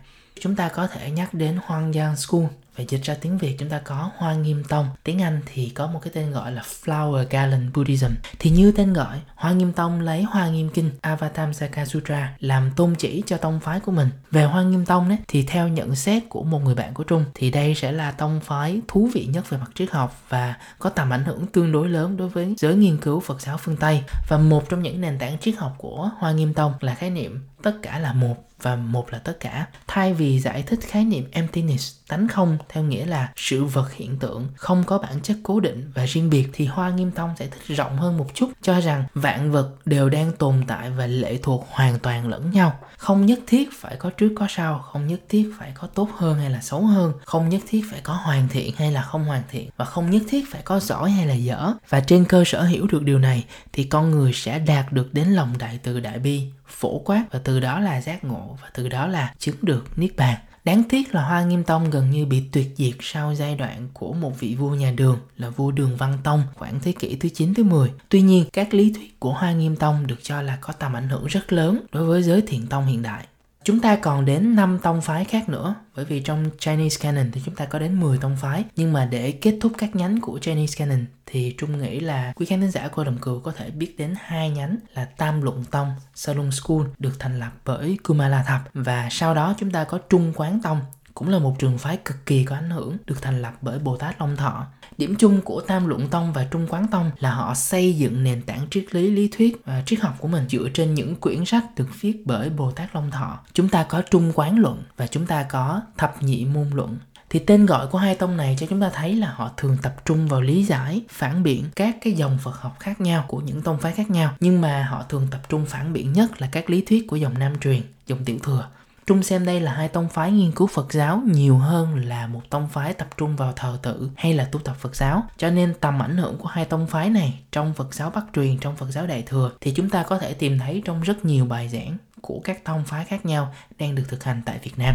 Chúng 0.40 0.56
ta 0.56 0.68
có 0.68 0.86
thể 0.86 1.10
nhắc 1.10 1.34
đến 1.34 1.58
Hoang 1.64 1.92
Giang 1.92 2.16
School 2.16 2.44
Vậy 2.76 2.86
dịch 2.88 3.02
ra 3.02 3.14
tiếng 3.14 3.38
Việt 3.38 3.56
chúng 3.58 3.68
ta 3.68 3.78
có 3.78 4.10
Hoa 4.16 4.34
Nghiêm 4.34 4.64
Tông. 4.64 4.88
Tiếng 5.04 5.22
Anh 5.22 5.40
thì 5.46 5.68
có 5.68 5.86
một 5.86 6.00
cái 6.02 6.12
tên 6.14 6.30
gọi 6.30 6.52
là 6.52 6.62
Flower 6.84 7.24
Garland 7.30 7.72
Buddhism. 7.74 8.10
Thì 8.38 8.50
như 8.50 8.72
tên 8.72 8.92
gọi, 8.92 9.20
Hoa 9.34 9.52
Nghiêm 9.52 9.72
Tông 9.72 10.00
lấy 10.00 10.22
Hoa 10.22 10.48
Nghiêm 10.48 10.68
Kinh 10.68 10.90
Avatamsaka 11.00 11.84
Sutra 11.84 12.36
làm 12.40 12.70
tôn 12.76 12.94
chỉ 12.94 13.22
cho 13.26 13.36
tông 13.36 13.60
phái 13.60 13.80
của 13.80 13.92
mình. 13.92 14.08
Về 14.30 14.44
Hoa 14.44 14.62
Nghiêm 14.62 14.86
Tông 14.86 15.08
ấy, 15.08 15.18
thì 15.28 15.42
theo 15.42 15.68
nhận 15.68 15.94
xét 15.94 16.22
của 16.28 16.42
một 16.42 16.58
người 16.64 16.74
bạn 16.74 16.94
của 16.94 17.04
Trung 17.04 17.24
thì 17.34 17.50
đây 17.50 17.74
sẽ 17.74 17.92
là 17.92 18.10
tông 18.10 18.40
phái 18.40 18.80
thú 18.88 19.10
vị 19.14 19.26
nhất 19.26 19.50
về 19.50 19.58
mặt 19.58 19.70
triết 19.74 19.90
học 19.90 20.22
và 20.28 20.54
có 20.78 20.90
tầm 20.90 21.10
ảnh 21.10 21.24
hưởng 21.24 21.46
tương 21.46 21.72
đối 21.72 21.88
lớn 21.88 22.16
đối 22.16 22.28
với 22.28 22.54
giới 22.58 22.74
nghiên 22.74 22.96
cứu 22.96 23.20
Phật 23.20 23.40
giáo 23.40 23.58
phương 23.58 23.76
Tây. 23.76 24.02
Và 24.28 24.38
một 24.38 24.68
trong 24.68 24.82
những 24.82 25.00
nền 25.00 25.18
tảng 25.18 25.38
triết 25.38 25.56
học 25.56 25.74
của 25.78 26.10
Hoa 26.18 26.32
Nghiêm 26.32 26.54
Tông 26.54 26.72
là 26.80 26.94
khái 26.94 27.10
niệm 27.10 27.46
tất 27.62 27.74
cả 27.82 27.98
là 27.98 28.12
một 28.12 28.48
và 28.62 28.76
một 28.76 29.12
là 29.12 29.18
tất 29.18 29.40
cả 29.40 29.66
thay 29.86 30.14
vì 30.14 30.40
giải 30.40 30.62
thích 30.62 30.80
khái 30.82 31.04
niệm 31.04 31.28
emptiness 31.32 31.96
tánh 32.12 32.28
không? 32.28 32.58
Theo 32.68 32.84
nghĩa 32.84 33.06
là 33.06 33.32
sự 33.36 33.64
vật 33.64 33.92
hiện 33.92 34.18
tượng 34.18 34.48
không 34.56 34.84
có 34.84 34.98
bản 34.98 35.20
chất 35.22 35.36
cố 35.42 35.60
định 35.60 35.90
và 35.94 36.04
riêng 36.06 36.30
biệt 36.30 36.48
thì 36.52 36.66
hoa 36.66 36.90
nghiêm 36.90 37.10
tông 37.10 37.34
sẽ 37.38 37.46
thích 37.46 37.76
rộng 37.76 37.96
hơn 37.96 38.16
một 38.16 38.26
chút, 38.34 38.50
cho 38.62 38.80
rằng 38.80 39.04
vạn 39.14 39.52
vật 39.52 39.70
đều 39.84 40.08
đang 40.08 40.32
tồn 40.32 40.64
tại 40.66 40.90
và 40.90 41.06
lệ 41.06 41.38
thuộc 41.42 41.66
hoàn 41.70 41.98
toàn 41.98 42.28
lẫn 42.28 42.50
nhau. 42.50 42.78
Không 42.96 43.26
nhất 43.26 43.38
thiết 43.46 43.68
phải 43.80 43.96
có 43.96 44.10
trước 44.10 44.32
có 44.36 44.46
sau, 44.48 44.78
không 44.78 45.06
nhất 45.06 45.20
thiết 45.28 45.52
phải 45.58 45.72
có 45.74 45.86
tốt 45.86 46.08
hơn 46.16 46.38
hay 46.38 46.50
là 46.50 46.60
xấu 46.60 46.86
hơn, 46.86 47.12
không 47.24 47.48
nhất 47.48 47.62
thiết 47.68 47.84
phải 47.90 48.00
có 48.00 48.14
hoàn 48.14 48.48
thiện 48.48 48.74
hay 48.76 48.92
là 48.92 49.02
không 49.02 49.24
hoàn 49.24 49.42
thiện, 49.50 49.70
và 49.76 49.84
không 49.84 50.10
nhất 50.10 50.22
thiết 50.28 50.44
phải 50.50 50.62
có 50.62 50.80
giỏi 50.80 51.10
hay 51.10 51.26
là 51.26 51.34
dở. 51.34 51.72
Và 51.88 52.00
trên 52.00 52.24
cơ 52.24 52.44
sở 52.46 52.62
hiểu 52.64 52.86
được 52.86 53.02
điều 53.02 53.18
này 53.18 53.44
thì 53.72 53.84
con 53.84 54.10
người 54.10 54.32
sẽ 54.32 54.58
đạt 54.58 54.92
được 54.92 55.14
đến 55.14 55.28
lòng 55.28 55.58
đại 55.58 55.78
từ 55.82 56.00
đại 56.00 56.18
bi, 56.18 56.42
phổ 56.66 56.98
quát, 56.98 57.24
và 57.30 57.40
từ 57.44 57.60
đó 57.60 57.80
là 57.80 58.00
giác 58.00 58.24
ngộ, 58.24 58.58
và 58.62 58.70
từ 58.74 58.88
đó 58.88 59.06
là 59.06 59.34
chứng 59.38 59.56
được 59.62 59.98
niết 59.98 60.16
bàn. 60.16 60.36
Đáng 60.64 60.82
tiếc 60.88 61.14
là 61.14 61.22
Hoa 61.22 61.42
Nghiêm 61.42 61.64
Tông 61.64 61.90
gần 61.90 62.10
như 62.10 62.26
bị 62.26 62.42
tuyệt 62.52 62.66
diệt 62.76 62.94
sau 63.00 63.34
giai 63.34 63.54
đoạn 63.54 63.88
của 63.92 64.12
một 64.12 64.40
vị 64.40 64.54
vua 64.54 64.74
nhà 64.74 64.92
Đường 64.96 65.18
là 65.36 65.50
vua 65.50 65.70
Đường 65.70 65.96
Văn 65.96 66.18
Tông 66.24 66.42
khoảng 66.54 66.80
thế 66.80 66.92
kỷ 66.92 67.16
thứ 67.16 67.28
9 67.28 67.54
thứ 67.54 67.64
10. 67.64 67.90
Tuy 68.08 68.20
nhiên, 68.20 68.44
các 68.52 68.74
lý 68.74 68.92
thuyết 68.92 69.20
của 69.20 69.32
Hoa 69.32 69.52
Nghiêm 69.52 69.76
Tông 69.76 70.06
được 70.06 70.18
cho 70.22 70.42
là 70.42 70.58
có 70.60 70.72
tầm 70.72 70.92
ảnh 70.96 71.08
hưởng 71.08 71.26
rất 71.26 71.52
lớn 71.52 71.86
đối 71.92 72.04
với 72.04 72.22
giới 72.22 72.42
thiền 72.42 72.66
tông 72.66 72.86
hiện 72.86 73.02
đại. 73.02 73.26
Chúng 73.64 73.80
ta 73.80 73.96
còn 73.96 74.24
đến 74.24 74.56
5 74.56 74.78
tông 74.82 75.00
phái 75.00 75.24
khác 75.24 75.48
nữa, 75.48 75.74
bởi 75.96 76.04
vì 76.04 76.20
trong 76.20 76.50
Chinese 76.58 76.98
Canon 77.02 77.30
thì 77.32 77.40
chúng 77.44 77.54
ta 77.54 77.64
có 77.64 77.78
đến 77.78 78.00
10 78.00 78.18
tông 78.18 78.36
phái. 78.36 78.64
Nhưng 78.76 78.92
mà 78.92 79.04
để 79.04 79.32
kết 79.32 79.58
thúc 79.60 79.72
các 79.78 79.96
nhánh 79.96 80.20
của 80.20 80.38
Chinese 80.38 80.78
Canon 80.78 81.04
thì 81.26 81.54
Trung 81.58 81.78
nghĩ 81.78 82.00
là 82.00 82.32
quý 82.36 82.46
khán 82.46 82.60
thính 82.60 82.70
giả 82.70 82.88
của 82.88 83.04
Đồng 83.04 83.18
Cừu 83.18 83.40
có 83.40 83.52
thể 83.52 83.70
biết 83.70 83.94
đến 83.98 84.14
hai 84.18 84.50
nhánh 84.50 84.76
là 84.94 85.04
Tam 85.04 85.42
Luận 85.42 85.64
Tông, 85.70 85.90
Salon 86.14 86.50
School 86.50 86.80
được 86.98 87.18
thành 87.18 87.38
lập 87.38 87.50
bởi 87.64 87.98
Kumala 88.04 88.42
Thập 88.42 88.60
và 88.74 89.08
sau 89.10 89.34
đó 89.34 89.54
chúng 89.58 89.70
ta 89.70 89.84
có 89.84 89.98
Trung 90.08 90.32
Quán 90.36 90.60
Tông 90.62 90.80
cũng 91.14 91.28
là 91.28 91.38
một 91.38 91.58
trường 91.58 91.78
phái 91.78 91.96
cực 91.96 92.26
kỳ 92.26 92.44
có 92.44 92.56
ảnh 92.56 92.70
hưởng, 92.70 92.96
được 93.06 93.22
thành 93.22 93.42
lập 93.42 93.52
bởi 93.60 93.78
Bồ 93.78 93.96
Tát 93.96 94.20
Long 94.20 94.36
Thọ. 94.36 94.66
Điểm 94.98 95.16
chung 95.18 95.40
của 95.40 95.60
Tam 95.60 95.86
Luận 95.86 96.08
Tông 96.08 96.32
và 96.32 96.44
Trung 96.50 96.66
Quán 96.66 96.86
Tông 96.88 97.10
là 97.18 97.30
họ 97.30 97.54
xây 97.54 97.92
dựng 97.92 98.24
nền 98.24 98.42
tảng 98.42 98.66
triết 98.70 98.94
lý 98.94 99.10
lý 99.10 99.28
thuyết 99.28 99.64
và 99.64 99.82
triết 99.86 100.00
học 100.00 100.14
của 100.18 100.28
mình 100.28 100.48
dựa 100.48 100.68
trên 100.74 100.94
những 100.94 101.16
quyển 101.16 101.44
sách 101.44 101.64
được 101.76 101.88
viết 102.00 102.22
bởi 102.26 102.50
Bồ 102.50 102.70
Tát 102.70 102.94
Long 102.94 103.10
Thọ. 103.10 103.38
Chúng 103.52 103.68
ta 103.68 103.82
có 103.82 104.02
Trung 104.10 104.32
Quán 104.34 104.58
Luận 104.58 104.82
và 104.96 105.06
chúng 105.06 105.26
ta 105.26 105.42
có 105.42 105.80
Thập 105.96 106.22
Nhị 106.22 106.44
Môn 106.44 106.70
Luận 106.74 106.96
thì 107.32 107.38
tên 107.38 107.66
gọi 107.66 107.86
của 107.86 107.98
hai 107.98 108.14
tông 108.14 108.36
này 108.36 108.56
cho 108.60 108.66
chúng 108.66 108.80
ta 108.80 108.90
thấy 108.94 109.16
là 109.16 109.32
họ 109.32 109.50
thường 109.56 109.76
tập 109.82 109.94
trung 110.04 110.28
vào 110.28 110.40
lý 110.40 110.64
giải, 110.64 111.02
phản 111.08 111.42
biện 111.42 111.64
các 111.76 111.96
cái 112.00 112.12
dòng 112.12 112.38
Phật 112.42 112.56
học 112.60 112.76
khác 112.80 113.00
nhau 113.00 113.24
của 113.28 113.40
những 113.40 113.62
tông 113.62 113.78
phái 113.78 113.92
khác 113.92 114.10
nhau 114.10 114.34
nhưng 114.40 114.60
mà 114.60 114.86
họ 114.90 115.02
thường 115.08 115.26
tập 115.30 115.40
trung 115.48 115.66
phản 115.66 115.92
biện 115.92 116.12
nhất 116.12 116.40
là 116.40 116.48
các 116.52 116.70
lý 116.70 116.82
thuyết 116.82 117.06
của 117.08 117.16
dòng 117.16 117.38
Nam 117.38 117.52
truyền, 117.60 117.82
dòng 118.06 118.24
Tiểu 118.24 118.38
thừa 118.42 118.68
Trung 119.06 119.22
xem 119.22 119.44
đây 119.44 119.60
là 119.60 119.72
hai 119.72 119.88
tông 119.88 120.08
phái 120.08 120.32
nghiên 120.32 120.52
cứu 120.52 120.66
Phật 120.66 120.92
giáo 120.92 121.22
nhiều 121.26 121.58
hơn 121.58 122.08
là 122.08 122.26
một 122.26 122.40
tông 122.50 122.68
phái 122.68 122.94
tập 122.94 123.08
trung 123.16 123.36
vào 123.36 123.52
thờ 123.56 123.78
tự 123.82 124.10
hay 124.16 124.34
là 124.34 124.44
tu 124.44 124.60
tập 124.60 124.76
Phật 124.78 124.96
giáo. 124.96 125.22
Cho 125.36 125.50
nên 125.50 125.74
tầm 125.80 126.02
ảnh 126.02 126.16
hưởng 126.16 126.38
của 126.38 126.48
hai 126.48 126.64
tông 126.64 126.86
phái 126.86 127.10
này 127.10 127.40
trong 127.52 127.74
Phật 127.74 127.94
giáo 127.94 128.10
Bắc 128.10 128.24
truyền, 128.34 128.58
trong 128.58 128.76
Phật 128.76 128.90
giáo 128.90 129.06
Đại 129.06 129.22
thừa 129.22 129.52
thì 129.60 129.72
chúng 129.76 129.90
ta 129.90 130.02
có 130.02 130.18
thể 130.18 130.34
tìm 130.34 130.58
thấy 130.58 130.82
trong 130.84 131.00
rất 131.00 131.24
nhiều 131.24 131.44
bài 131.44 131.68
giảng 131.68 131.96
của 132.20 132.40
các 132.44 132.64
tông 132.64 132.84
phái 132.84 133.04
khác 133.04 133.26
nhau 133.26 133.54
đang 133.78 133.94
được 133.94 134.04
thực 134.08 134.24
hành 134.24 134.42
tại 134.46 134.58
Việt 134.62 134.78
Nam. 134.78 134.94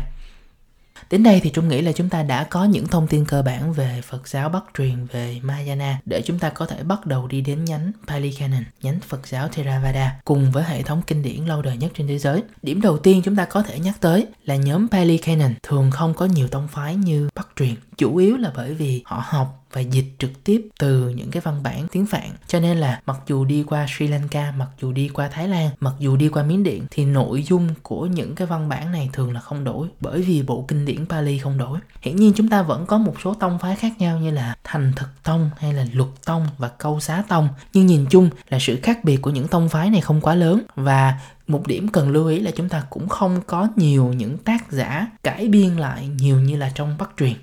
Đến 1.10 1.24
đây 1.24 1.40
thì 1.44 1.50
Trung 1.50 1.68
nghĩ 1.68 1.82
là 1.82 1.92
chúng 1.92 2.10
ta 2.10 2.24
đã 2.24 2.44
có 2.44 2.66
những 2.66 2.88
thông 2.88 3.08
tin 3.08 3.26
cơ 3.26 3.42
bản 3.42 3.74
về 3.74 4.02
Phật 4.02 4.28
giáo 4.28 4.50
Bắc 4.50 4.64
truyền 4.78 5.06
về 5.06 5.40
Mahayana 5.42 6.00
để 6.06 6.22
chúng 6.22 6.40
ta 6.40 6.50
có 6.50 6.66
thể 6.66 6.84
bắt 6.84 7.06
đầu 7.06 7.28
đi 7.28 7.42
đến 7.42 7.66
nhánh 7.66 7.92
Pali 8.08 8.32
Canon, 8.32 8.64
nhánh 8.82 9.00
Phật 9.00 9.28
giáo 9.28 9.48
Theravada 9.48 10.20
cùng 10.26 10.52
với 10.52 10.64
hệ 10.64 10.82
thống 10.82 11.02
kinh 11.08 11.24
điển 11.24 11.46
lâu 11.46 11.62
đời 11.62 11.78
nhất 11.78 11.92
trên 11.96 12.08
thế 12.08 12.20
giới. 12.20 12.44
Điểm 12.62 12.82
đầu 12.82 12.98
tiên 12.98 13.22
chúng 13.26 13.36
ta 13.36 13.46
có 13.46 13.62
thể 13.62 13.80
nhắc 13.80 13.96
tới 14.02 14.28
là 14.46 14.56
nhóm 14.56 14.88
Pali 14.92 15.18
Canon 15.18 15.54
thường 15.64 15.92
không 15.92 16.14
có 16.14 16.26
nhiều 16.26 16.48
tông 16.48 16.68
phái 16.68 16.96
như 16.96 17.30
Bắc 17.36 17.48
truyền, 17.56 17.76
chủ 17.98 18.18
yếu 18.18 18.38
là 18.38 18.52
bởi 18.56 18.74
vì 18.74 19.02
họ 19.06 19.24
học 19.26 19.64
và 19.74 19.82
dịch 19.82 20.06
trực 20.20 20.44
tiếp 20.44 20.68
từ 20.80 21.10
những 21.10 21.32
cái 21.32 21.42
văn 21.42 21.64
bản 21.64 21.88
tiếng 21.92 22.06
Phạn. 22.06 22.30
Cho 22.48 22.60
nên 22.60 22.78
là 22.78 23.02
mặc 23.06 23.18
dù 23.28 23.46
đi 23.46 23.64
qua 23.64 23.86
Sri 23.90 24.08
Lanka, 24.08 24.54
mặc 24.58 24.68
dù 24.82 24.92
đi 24.92 25.08
qua 25.08 25.28
Thái 25.28 25.48
Lan, 25.48 25.70
mặc 25.80 25.94
dù 26.00 26.16
đi 26.16 26.30
qua 26.30 26.44
Miến 26.44 26.64
Điện 26.64 26.86
thì 26.92 27.06
nội 27.06 27.44
dung 27.44 27.70
của 27.84 28.06
những 28.06 28.36
cái 28.36 28.48
văn 28.48 28.70
bản 28.70 28.92
này 28.92 29.10
thường 29.14 29.34
là 29.34 29.40
không 29.40 29.64
đổi 29.64 29.88
bởi 30.00 30.22
vì 30.22 30.44
bộ 30.44 30.66
kinh 30.68 30.86
điển 30.86 31.06
Pali 31.06 31.38
không 31.38 31.58
đổi. 31.58 31.80
Hiển 32.02 32.16
nhiên 32.16 32.34
chúng 32.36 32.50
ta 32.50 32.62
vẫn 32.62 32.86
có 32.86 32.98
một 32.98 33.16
số 33.24 33.34
tông 33.34 33.60
phái 33.60 33.76
khác 33.76 33.94
nhau 34.00 34.20
như 34.20 34.32
là 34.32 34.56
Thành 34.64 34.94
Thực 34.96 35.10
Tông 35.24 35.50
hay 35.58 35.74
là 35.74 35.86
Luật 35.94 36.10
Tông 36.26 36.48
và 36.58 36.68
Câu 36.68 37.00
Xá 37.00 37.24
Tông. 37.28 37.50
Nhưng 37.74 37.86
nhìn 37.86 38.06
chung 38.10 38.30
là 38.50 38.60
sự 38.60 38.80
khác 38.84 39.04
biệt 39.04 39.18
của 39.18 39.30
những 39.30 39.48
tông 39.48 39.70
phái 39.70 39.90
này 39.90 40.02
không 40.02 40.22
quá 40.22 40.36
lớn 40.36 40.62
và 40.76 41.20
một 41.48 41.68
điểm 41.68 41.88
cần 41.88 42.10
lưu 42.10 42.28
ý 42.28 42.40
là 42.40 42.52
chúng 42.56 42.70
ta 42.70 42.84
cũng 42.90 43.10
không 43.10 43.42
có 43.48 43.68
nhiều 43.76 44.14
những 44.14 44.38
tác 44.38 44.72
giả 44.72 45.08
cải 45.24 45.48
biên 45.48 45.78
lại 45.78 46.08
nhiều 46.08 46.40
như 46.40 46.58
là 46.58 46.72
trong 46.76 46.96
Bắc 46.98 47.10
truyền 47.18 47.34